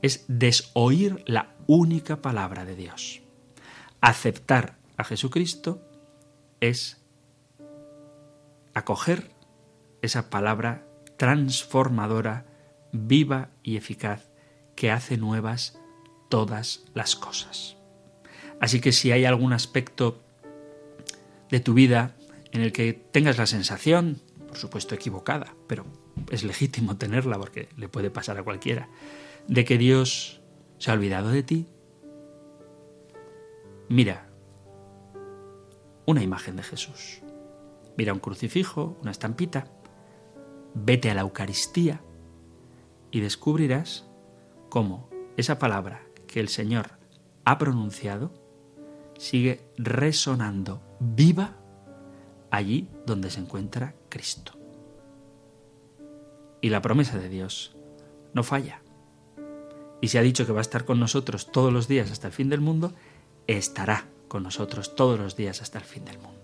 [0.00, 3.22] es desoír la única palabra de Dios.
[4.00, 5.82] Aceptar a Jesucristo
[6.60, 7.02] es
[8.72, 9.32] acoger
[10.00, 10.86] esa palabra
[11.16, 12.46] transformadora,
[12.92, 14.30] viva y eficaz
[14.76, 15.76] que hace nuevas
[16.28, 17.76] todas las cosas.
[18.60, 20.22] Así que si hay algún aspecto
[21.50, 22.14] de tu vida
[22.52, 25.84] en el que tengas la sensación, por supuesto equivocada, pero
[26.30, 28.88] es legítimo tenerla porque le puede pasar a cualquiera,
[29.48, 30.40] de que Dios
[30.78, 31.66] se ha olvidado de ti,
[33.88, 34.28] mira
[36.06, 37.20] una imagen de Jesús.
[37.96, 39.68] Mira un crucifijo, una estampita,
[40.74, 42.00] vete a la Eucaristía
[43.10, 44.06] y descubrirás
[44.68, 46.98] cómo esa palabra que el Señor
[47.44, 48.32] ha pronunciado
[49.18, 51.56] sigue resonando viva
[52.50, 54.55] allí donde se encuentra Cristo.
[56.66, 57.76] Y la promesa de Dios
[58.34, 58.82] no falla.
[60.00, 62.32] Y si ha dicho que va a estar con nosotros todos los días hasta el
[62.32, 62.92] fin del mundo,
[63.46, 66.42] estará con nosotros todos los días hasta el fin del mundo.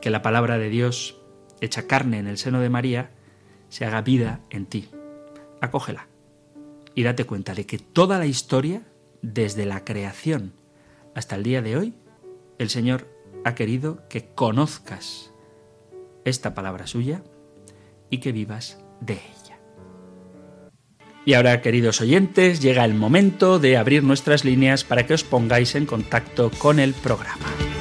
[0.00, 1.16] Que la palabra de Dios
[1.60, 3.12] hecha carne en el seno de María,
[3.68, 4.88] se haga vida en ti.
[5.60, 6.08] Acógela
[6.96, 8.82] y date cuenta de que toda la historia,
[9.22, 10.52] desde la creación
[11.14, 11.94] hasta el día de hoy,
[12.58, 13.06] el Señor
[13.44, 15.30] ha querido que conozcas
[16.24, 17.22] esta palabra suya
[18.14, 19.58] y que vivas de ella.
[21.26, 25.74] Y ahora, queridos oyentes, llega el momento de abrir nuestras líneas para que os pongáis
[25.74, 27.73] en contacto con el programa.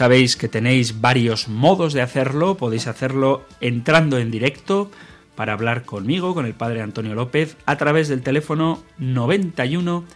[0.00, 2.56] Sabéis que tenéis varios modos de hacerlo.
[2.56, 4.90] Podéis hacerlo entrando en directo
[5.36, 10.06] para hablar conmigo, con el padre Antonio López, a través del teléfono 91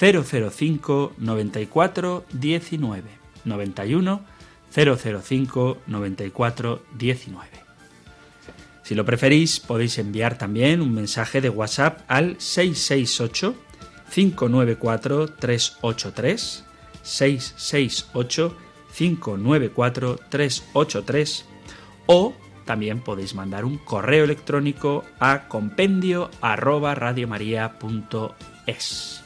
[0.00, 3.02] 005 94 19.
[3.44, 4.20] 91
[4.74, 7.48] 005 94 19.
[8.84, 13.54] Si lo preferís, podéis enviar también un mensaje de WhatsApp al 668
[14.14, 16.64] 594 383
[17.02, 18.56] 668
[18.98, 21.44] 594-383
[22.06, 22.32] o
[22.64, 29.22] también podéis mandar un correo electrónico a compendio arroba radiomaria.es.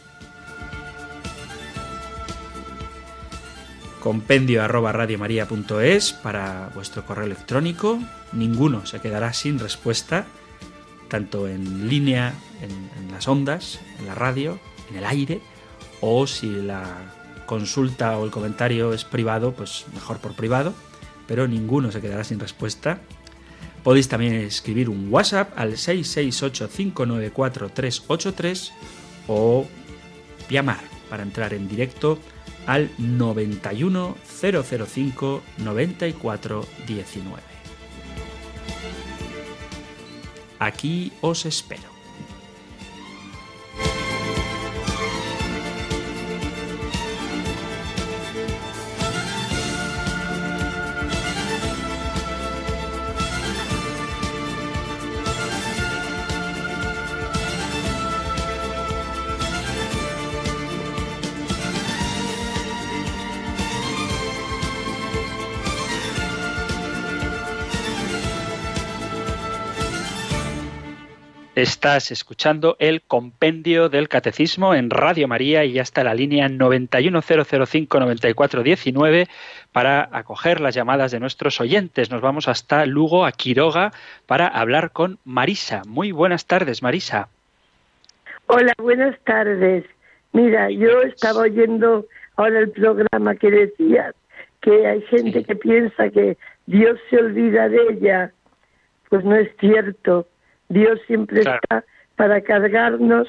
[4.01, 7.99] Compendio arroba radiomaria.es para vuestro correo electrónico.
[8.33, 10.27] Ninguno se quedará sin respuesta,
[11.09, 14.61] tanto en línea, en, en las ondas, en la radio,
[14.91, 15.41] en el aire,
[16.03, 17.20] o si la
[17.51, 20.73] consulta o el comentario es privado, pues mejor por privado,
[21.27, 23.01] pero ninguno se quedará sin respuesta.
[23.83, 28.71] Podéis también escribir un WhatsApp al 668-594-383
[29.27, 29.67] o
[30.49, 30.79] llamar
[31.09, 32.21] para entrar en directo
[32.67, 37.43] al 91 005 94 19.
[40.61, 42.00] Aquí os espero.
[71.61, 79.29] Estás escuchando el compendio del catecismo en Radio María y ya está la línea 910059419
[79.71, 82.11] para acoger las llamadas de nuestros oyentes.
[82.11, 83.93] Nos vamos hasta Lugo, a Quiroga,
[84.25, 85.83] para hablar con Marisa.
[85.87, 87.29] Muy buenas tardes, Marisa.
[88.47, 89.85] Hola, buenas tardes.
[90.33, 92.07] Mira, yo estaba oyendo
[92.37, 94.15] ahora el programa que decías
[94.63, 98.33] que hay gente que piensa que Dios se olvida de ella.
[99.11, 100.27] Pues no es cierto
[100.71, 101.85] Dios siempre está
[102.17, 103.29] para cargarnos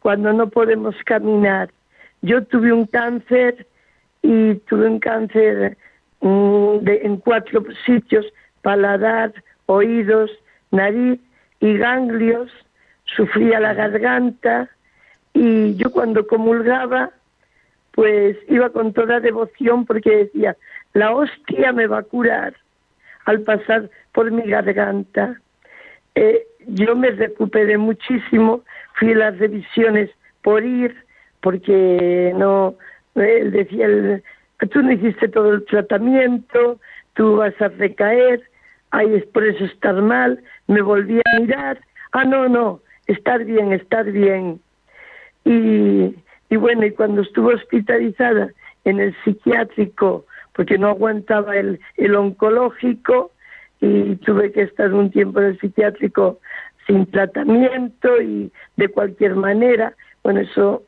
[0.00, 1.70] cuando no podemos caminar.
[2.20, 3.66] Yo tuve un cáncer
[4.22, 5.76] y tuve un cáncer
[6.20, 8.26] mm, en cuatro sitios,
[8.60, 9.32] paladar,
[9.66, 10.30] oídos,
[10.70, 11.18] nariz
[11.60, 12.50] y ganglios,
[13.04, 14.68] sufría la garganta
[15.32, 17.10] y yo cuando comulgaba
[17.92, 20.56] pues iba con toda devoción porque decía,
[20.92, 22.54] la hostia me va a curar
[23.24, 25.40] al pasar por mi garganta.
[26.14, 28.62] Eh, yo me recuperé muchísimo,
[28.94, 30.10] fui a las revisiones
[30.42, 30.94] por ir,
[31.40, 32.74] porque no,
[33.14, 33.86] él decía,
[34.70, 36.78] tú no hiciste todo el tratamiento,
[37.14, 38.42] tú vas a recaer,
[38.90, 41.80] ay, es por eso estar mal, me volví a mirar,
[42.12, 44.60] ah, no, no, estar bien, estar bien.
[45.44, 46.14] Y,
[46.50, 48.50] y bueno, y cuando estuve hospitalizada
[48.84, 53.31] en el psiquiátrico, porque no aguantaba el, el oncológico,
[53.82, 56.38] y tuve que estar un tiempo en el psiquiátrico
[56.86, 59.94] sin tratamiento y de cualquier manera.
[60.22, 60.84] Bueno, eso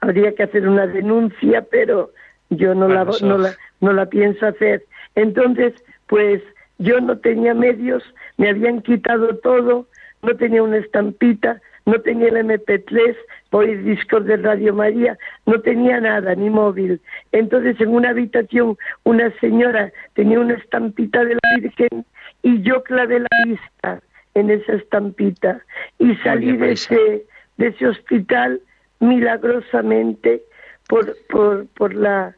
[0.00, 2.10] habría que hacer una denuncia, pero
[2.50, 4.84] yo no, la, no, la, no la pienso hacer.
[5.14, 5.72] Entonces,
[6.08, 6.42] pues
[6.78, 8.02] yo no tenía medios,
[8.38, 9.86] me habían quitado todo,
[10.22, 13.16] no tenía una estampita, no tenía el MP3,
[13.50, 15.16] oír discos de Radio María,
[15.46, 17.00] no tenía nada, ni móvil.
[17.30, 22.04] Entonces en una habitación una señora tenía una estampita de la Virgen
[22.42, 24.02] y yo clavé la vista
[24.34, 25.60] en esa estampita
[25.98, 27.26] y salí de ese,
[27.56, 28.60] de ese hospital
[29.00, 30.42] milagrosamente
[30.88, 32.34] por, por, por la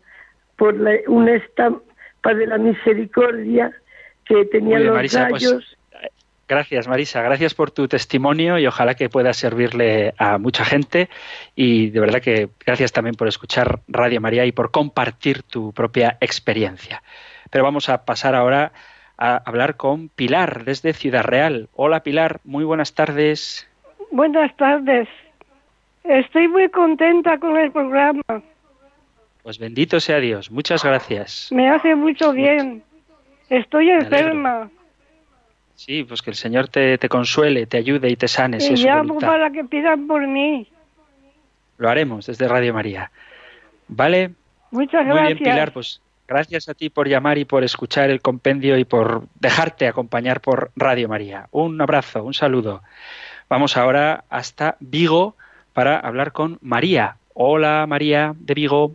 [0.56, 3.72] por la, una estampa de la misericordia
[4.24, 5.76] que tenía los pues, rayos.
[6.48, 7.22] gracias, Marisa.
[7.22, 11.08] Gracias por tu testimonio y ojalá que pueda servirle a mucha gente.
[11.54, 16.16] Y de verdad que gracias también por escuchar Radio María y por compartir tu propia
[16.20, 17.02] experiencia.
[17.50, 18.72] Pero vamos a pasar ahora
[19.18, 21.68] a hablar con Pilar desde Ciudad Real.
[21.74, 23.68] Hola Pilar, muy buenas tardes.
[24.10, 25.08] Buenas tardes.
[26.04, 28.22] Estoy muy contenta con el programa.
[29.42, 30.50] Pues bendito sea Dios.
[30.50, 31.48] Muchas gracias.
[31.50, 32.82] Me hace mucho bien.
[33.48, 34.70] Estoy enferma.
[35.76, 38.58] Sí, pues que el Señor te, te consuele, te ayude y te sane.
[38.60, 40.68] Y llamo para que pidan por mí.
[41.78, 43.10] Lo haremos desde Radio María.
[43.88, 44.30] ¿Vale?
[44.70, 45.24] Muchas gracias.
[45.24, 48.84] Muy bien, Pilar, pues Gracias a ti por llamar y por escuchar el compendio y
[48.84, 51.48] por dejarte acompañar por Radio María.
[51.50, 52.82] Un abrazo, un saludo.
[53.48, 55.34] Vamos ahora hasta Vigo
[55.74, 57.16] para hablar con María.
[57.34, 58.92] Hola María de Vigo.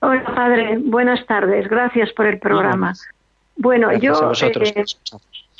[0.00, 1.68] Hola padre, buenas tardes.
[1.68, 2.94] Gracias por el programa.
[3.56, 4.84] Bueno, yo eh,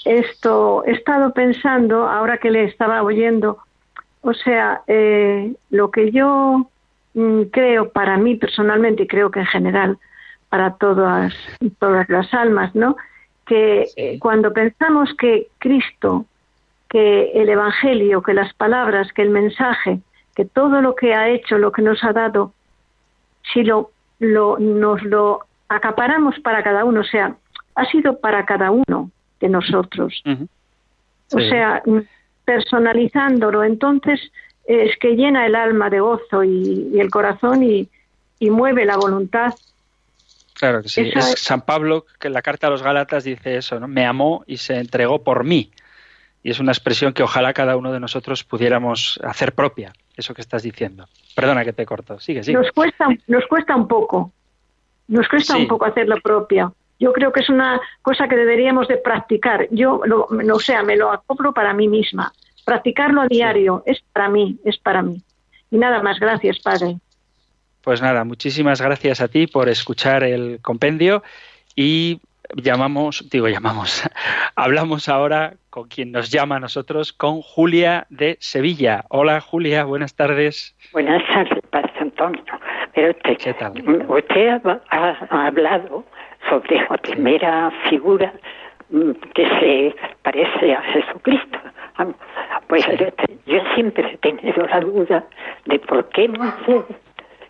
[0.04, 3.58] esto he estado pensando ahora que le estaba oyendo,
[4.20, 6.70] o sea, eh, lo que yo
[7.14, 9.98] mm, creo para mí personalmente y creo que en general
[10.48, 11.34] para todas,
[11.78, 12.96] todas las almas, ¿no?
[13.46, 16.26] Que eh, cuando pensamos que Cristo,
[16.88, 20.00] que el Evangelio, que las palabras, que el mensaje,
[20.34, 22.52] que todo lo que ha hecho, lo que nos ha dado,
[23.52, 27.34] si lo, lo, nos lo acaparamos para cada uno, o sea,
[27.74, 30.22] ha sido para cada uno de nosotros.
[31.32, 31.82] O sea,
[32.44, 34.32] personalizándolo, entonces
[34.66, 37.88] es que llena el alma de gozo y, y el corazón y,
[38.38, 39.54] y mueve la voluntad
[40.58, 41.12] Claro que sí.
[41.14, 43.86] Es San Pablo que en la carta a los Gálatas dice eso, ¿no?
[43.86, 45.70] Me amó y se entregó por mí.
[46.42, 50.40] Y es una expresión que ojalá cada uno de nosotros pudiéramos hacer propia, eso que
[50.40, 51.06] estás diciendo.
[51.34, 52.18] Perdona que te corto.
[52.18, 52.58] Sigue, sigue.
[52.58, 54.32] Nos cuesta, nos cuesta un poco,
[55.08, 56.74] Nos cuesta un poco hacer lo propio.
[57.00, 59.68] Yo creo que es una cosa que deberíamos de practicar.
[59.70, 62.32] Yo, lo, o sea, me lo acoplo para mí misma.
[62.64, 65.22] Practicarlo a diario es para mí, es para mí.
[65.70, 66.98] Y nada más, gracias, Padre.
[67.88, 71.22] Pues nada, muchísimas gracias a ti por escuchar el compendio
[71.74, 72.20] y
[72.54, 74.06] llamamos, digo llamamos,
[74.56, 79.06] hablamos ahora con quien nos llama a nosotros, con Julia de Sevilla.
[79.08, 80.76] Hola Julia, buenas tardes.
[80.92, 82.44] Buenas tardes, Padre Antonio.
[82.94, 83.72] Pero usted, ¿Qué tal?
[84.06, 84.60] usted
[84.90, 86.04] ha, hablado
[86.50, 88.34] sobre la primera figura
[88.90, 91.58] mm, que se parece a Jesucristo.
[92.68, 92.84] Pues
[93.46, 95.24] yo siempre he tenido la duda
[95.64, 96.84] de por qué Moisés,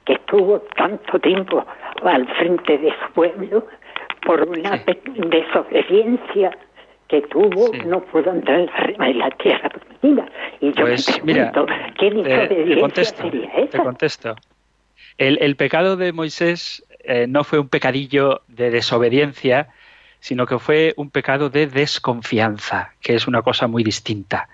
[0.08, 1.62] que estuvo tanto tiempo
[2.02, 3.66] al frente de su pueblo,
[4.24, 4.82] por una
[5.28, 6.56] desobediencia
[7.08, 10.26] que tuvo, no pudo entrar en la tierra prometida.
[10.62, 13.70] Y yo pues, me pregunto, mira, ¿qué desobediencia sería esa?
[13.70, 14.34] Te contesto.
[15.18, 19.68] El, el pecado de Moisés eh, no fue un pecadillo de desobediencia,
[20.20, 24.48] sino que fue un pecado de desconfianza, que es una cosa muy distinta.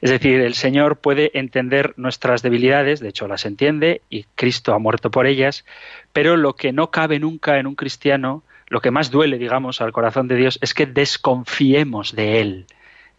[0.00, 4.78] Es decir, el Señor puede entender nuestras debilidades, de hecho las entiende, y Cristo ha
[4.78, 5.64] muerto por ellas,
[6.12, 9.92] pero lo que no cabe nunca en un cristiano, lo que más duele, digamos, al
[9.92, 12.66] corazón de Dios, es que desconfiemos de Él.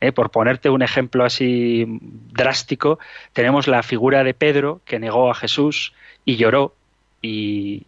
[0.01, 0.13] ¿Eh?
[0.13, 1.85] por ponerte un ejemplo así
[2.31, 2.99] drástico,
[3.33, 5.93] tenemos la figura de Pedro que negó a Jesús
[6.23, 6.73] y lloró
[7.21, 7.85] y,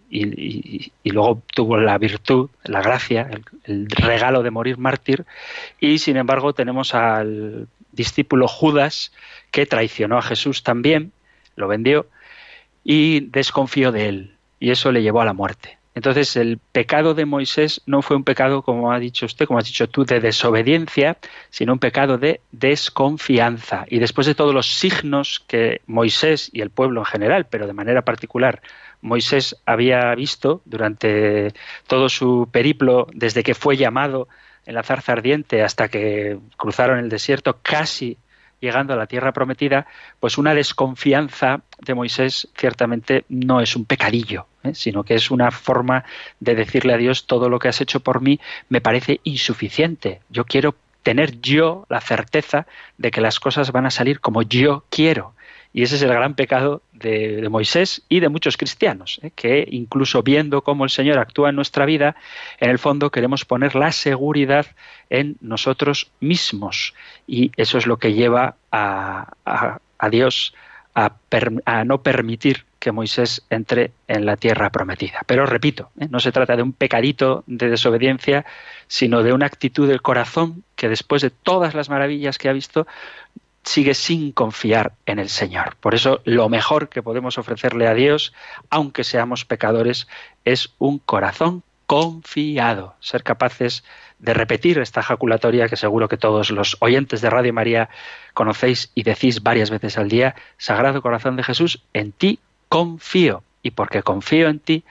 [1.04, 3.30] luego tuvo la virtud, la gracia,
[3.64, 5.26] el, regalo de morir mártir,
[5.80, 9.12] y sin embargo tenemos al discípulo Judas
[9.52, 11.12] que traicionó a Jesús también,
[11.56, 12.08] lo vendió
[12.84, 15.78] y desconfió de él, y eso le llevó a la muerte.
[15.94, 19.66] Entonces el pecado de Moisés no fue un pecado, como ha dicho usted, como has
[19.66, 21.18] dicho tú, de desobediencia,
[21.50, 23.86] sino un pecado de desconfianza.
[23.90, 27.74] Y después de todos los signos que Moisés y el pueblo en general, pero de
[27.74, 28.62] manera particular
[29.02, 31.54] Moisés había visto durante
[31.88, 34.28] todo su periplo, desde que fue llamado
[34.66, 38.18] en la zarza ardiente hasta que cruzaron el desierto, casi
[38.60, 39.88] llegando a la tierra prometida,
[40.20, 44.76] pues una desconfianza de Moisés ciertamente no es un pecadillo, ¿eh?
[44.76, 46.06] sino que es una forma
[46.40, 48.40] de decirle a Dios todo lo que has hecho por mí
[48.70, 50.22] me parece insuficiente.
[50.30, 52.68] Yo quiero tener yo la certeza
[53.00, 55.34] de que las cosas van a salir como yo quiero.
[55.74, 59.32] Y ese es el gran pecado de, Moisés y de muchos cristianos, ¿eh?
[59.34, 62.16] que incluso viendo cómo el Señor actúa en nuestra vida,
[62.60, 64.66] en el fondo queremos poner la seguridad
[65.10, 66.94] en nosotros mismos.
[67.26, 70.54] Y eso es lo que lleva a, Dios
[70.94, 71.14] a,
[71.86, 75.22] no permitir que Moisés entre en la tierra prometida.
[75.26, 76.08] Pero repito, ¿eh?
[76.10, 78.46] no se trata de un pecadito de desobediencia,
[78.88, 82.88] sino de una actitud del corazón que después de todas las maravillas que ha visto,
[83.64, 85.76] sigue sin confiar en el Señor.
[85.80, 88.34] Por eso lo mejor que podemos ofrecerle a Dios,
[88.70, 90.08] aunque seamos pecadores,
[90.46, 93.84] es un corazón confiado, ser capaces
[94.20, 97.90] de repetir esta ejaculatoria que seguro que todos los oyentes de Radio María
[98.34, 102.40] conocéis y decís varias veces al día, Sagrado Corazón de Jesús, en ti
[102.70, 104.84] confío y porque confío en ti,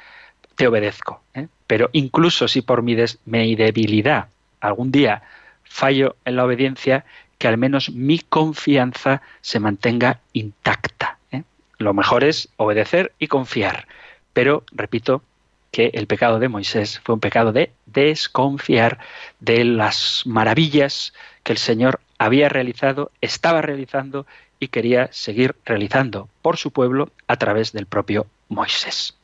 [0.57, 1.23] te obedezco.
[1.33, 1.49] ¿eh?
[1.67, 4.29] Pero incluso si por mi, mi debilidad
[4.61, 5.23] algún día
[5.65, 7.05] fallo en la obediencia,
[7.41, 11.19] que al menos mi confianza se mantenga intacta.
[11.33, 11.43] ¿eh?
[11.79, 13.89] Lo mejor es obedecer y confiar.
[14.35, 15.23] Pero, repito,
[15.71, 18.99] que el pecado de Moisés fue un pecado de desconfiar
[19.41, 24.27] de las maravillas que el Señor había realizado, estaba realizando
[24.61, 29.17] y quería seguir realizando por su pueblo a través del propio Moisés.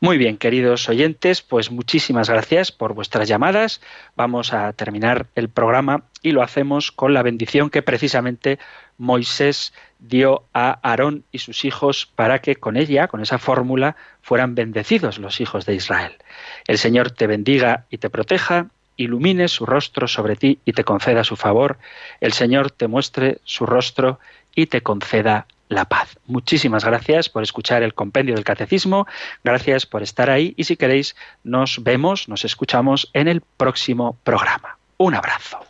[0.00, 3.80] Muy bien, queridos oyentes, pues muchísimas gracias por vuestras llamadas.
[4.16, 8.58] Vamos a terminar el programa y lo hacemos con la bendición que precisamente
[8.98, 14.54] Moisés dio a Aarón y sus hijos para que con ella, con esa fórmula, fueran
[14.54, 16.16] bendecidos los hijos de Israel.
[16.66, 21.24] El Señor te bendiga y te proteja, ilumine su rostro sobre ti y te conceda
[21.24, 21.78] su favor.
[22.20, 24.18] El Señor te muestre su rostro
[24.54, 26.18] y te conceda la paz.
[26.26, 29.06] Muchísimas gracias por escuchar el compendio del catecismo,
[29.44, 34.76] gracias por estar ahí y si queréis nos vemos, nos escuchamos en el próximo programa.
[34.98, 35.69] Un abrazo.